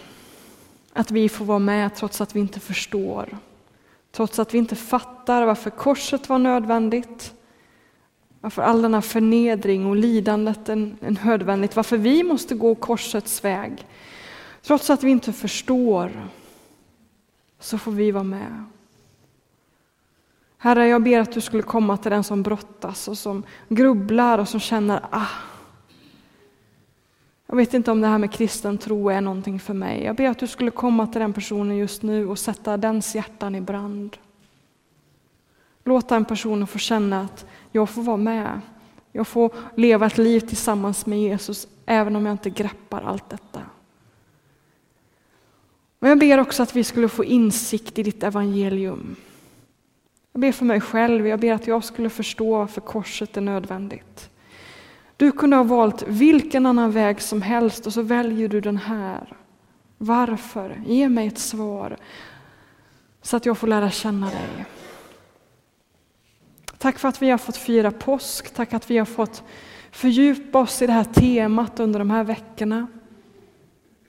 Att 0.93 1.11
vi 1.11 1.29
får 1.29 1.45
vara 1.45 1.59
med 1.59 1.95
trots 1.95 2.21
att 2.21 2.37
vi 2.37 2.41
inte 2.41 2.61
förstår. 2.61 3.39
Trots 4.13 4.39
att 4.39 4.55
vi 4.55 4.59
inte 4.59 4.77
fattar 4.77 5.47
varför 5.47 5.71
korset 5.71 6.29
var 6.29 6.39
nödvändigt. 6.39 7.35
Varför 8.41 8.63
all 8.63 8.83
denna 8.83 9.03
förnedring 9.03 9.87
och 9.87 9.97
lidandet 9.97 10.69
är 10.69 10.97
nödvändigt. 11.25 11.77
Varför 11.77 11.97
vi 11.97 12.23
måste 12.23 12.55
gå 12.55 12.75
korsets 12.75 13.45
väg. 13.45 13.87
Trots 14.63 14.91
att 14.91 15.03
vi 15.03 15.11
inte 15.11 15.33
förstår 15.33 16.29
så 17.61 17.79
får 17.79 17.93
vi 17.93 18.11
vara 18.11 18.25
med. 18.25 18.65
Herre, 20.57 20.89
jag 20.89 21.03
ber 21.03 21.21
att 21.21 21.33
du 21.33 21.41
skulle 21.41 21.63
komma 21.63 21.97
till 21.97 22.11
den 22.11 22.25
som 22.25 22.43
brottas 22.43 23.09
och 23.09 23.19
som 23.19 23.43
grubblar 23.69 24.39
och 24.39 24.49
som 24.49 24.61
känner 24.61 25.07
ah, 25.11 25.27
jag 27.51 27.57
vet 27.57 27.75
inte 27.75 27.91
om 27.91 28.01
det 28.01 28.07
här 28.07 28.19
med 28.19 28.33
kristen 28.33 28.79
tro 28.79 29.09
är 29.09 29.21
någonting 29.21 29.61
för 29.61 29.75
mig. 29.75 30.05
Jag 30.05 30.17
ber 30.17 30.29
att 30.29 30.39
du 30.39 30.47
skulle 30.47 30.71
komma 30.71 31.07
till 31.07 31.21
den 31.21 31.33
personen 31.33 31.77
just 31.77 32.03
nu 32.03 32.29
och 32.29 32.39
sätta 32.39 32.77
dens 32.77 33.15
hjärtan 33.15 33.55
i 33.55 33.61
brand. 33.61 34.17
Låt 35.85 36.09
den 36.09 36.25
personen 36.25 36.67
få 36.67 36.79
känna 36.79 37.21
att 37.21 37.47
jag 37.73 37.91
får 37.91 38.03
vara 38.03 38.17
med. 38.17 38.61
Jag 39.13 39.29
får 39.29 39.53
leva 39.77 40.07
ett 40.07 40.19
liv 40.19 40.41
tillsammans 40.41 41.07
med 41.07 41.21
Jesus 41.21 41.69
även 41.87 42.17
om 42.17 42.27
jag 42.27 42.35
inte 42.35 42.51
greppar 42.51 43.03
allt 43.03 43.31
detta. 43.31 43.61
Men 45.99 46.11
jag 46.11 46.19
ber 46.19 46.39
också 46.39 46.63
att 46.63 46.77
vi 46.77 46.85
skulle 46.85 47.09
få 47.09 47.25
insikt 47.25 47.99
i 47.99 48.03
ditt 48.03 48.23
evangelium. 48.23 49.17
Jag 50.33 50.41
ber 50.41 50.53
för 50.53 50.65
mig 50.65 50.81
själv, 50.81 51.27
jag 51.27 51.41
ber 51.41 51.53
att 51.53 51.67
jag 51.67 51.85
skulle 51.85 52.11
förstå 52.11 52.59
varför 52.59 52.81
korset 52.81 53.37
är 53.37 53.41
nödvändigt. 53.41 54.31
Du 55.19 55.33
kunde 55.33 55.57
ha 55.57 55.63
valt 55.63 56.05
vilken 56.09 56.67
annan 56.67 56.91
väg 56.91 57.21
som 57.21 57.43
helst 57.43 57.87
och 57.87 57.93
så 57.93 58.03
väljer 58.03 58.49
du 58.49 58.61
den 58.61 58.77
här. 58.77 59.37
Varför? 59.99 60.83
Ge 60.87 61.09
mig 61.09 61.27
ett 61.27 61.39
svar 61.39 61.97
så 63.23 63.37
att 63.37 63.47
jag 63.47 63.59
får 63.59 63.67
lära 63.67 63.91
känna 63.91 64.27
dig. 64.27 64.65
Tack 66.79 66.99
för 66.99 67.09
att 67.09 67.23
vi 67.23 67.31
har 67.31 67.39
fått 67.39 67.57
fira 67.57 67.91
påsk, 67.91 68.55
tack 68.55 68.73
att 68.75 68.91
vi 68.91 68.99
har 68.99 69.05
fått 69.05 69.43
fördjupa 69.91 70.59
oss 70.59 70.83
i 70.83 70.87
det 70.87 70.93
här 70.93 71.05
temat 71.05 71.81
under 71.81 71.99
de 71.99 72.11
här 72.11 72.25
veckorna. 72.25 72.87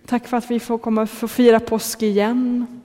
Tack 0.06 0.28
för 0.28 0.38
att 0.38 0.52
vi 0.52 0.60
får 0.60 0.78
komma 0.78 1.02
och 1.02 1.10
få 1.10 1.28
fira 1.28 1.60
påsk 1.60 2.02
igen, 2.02 2.82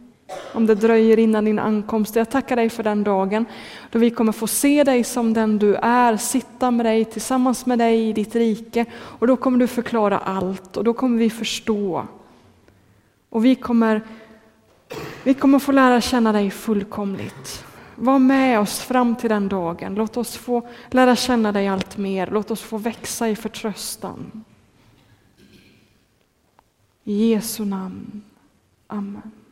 om 0.53 0.67
det 0.67 0.75
dröjer 0.75 1.19
innan 1.19 1.45
din 1.45 1.59
ankomst. 1.59 2.17
Jag 2.17 2.31
tackar 2.31 2.57
dig 2.57 2.71
för 2.71 2.83
den 2.83 3.05
dagen 3.05 3.45
då 3.91 3.99
vi 3.99 4.11
kommer 4.11 4.33
få 4.33 4.47
se 4.47 4.85
dig 4.85 5.05
som 5.05 5.33
den 5.33 5.59
du 5.59 5.75
är, 5.75 6.17
sitta 6.17 6.71
med 6.71 6.87
dig, 6.87 7.05
tillsammans 7.05 7.67
med 7.67 7.79
dig 7.79 8.09
i 8.09 8.13
ditt 8.13 8.35
rike. 8.35 8.87
Och 8.95 9.27
då 9.27 9.37
kommer 9.37 9.59
du 9.59 9.67
förklara 9.67 10.19
allt 10.19 10.77
och 10.77 10.85
då 10.85 10.95
kommer 10.95 11.19
vi 11.19 11.31
förstå. 11.31 12.07
Och 13.31 13.45
vi 13.45 13.55
kommer, 13.55 14.03
vi 15.25 15.35
kommer 15.35 15.59
få 15.59 15.73
lära 15.73 16.01
känna 16.01 16.33
dig 16.33 16.51
fullkomligt. 16.51 17.65
Var 17.97 18.19
med 18.19 18.61
oss 18.61 18.81
fram 18.81 19.17
till 19.17 19.31
den 19.31 19.49
dagen. 19.49 19.95
Låt 19.95 20.17
oss 20.17 20.37
få 20.37 20.69
lära 20.91 21.17
känna 21.17 21.53
dig 21.53 21.69
allt 21.69 21.97
mer. 21.97 22.29
Låt 22.33 22.51
oss 22.51 22.61
få 22.61 22.79
växa 22.79 23.29
i 23.29 23.37
förtröstan. 23.37 24.45
I 27.05 27.31
Jesu 27.31 27.65
namn. 27.65 28.23
Amen. 28.87 29.44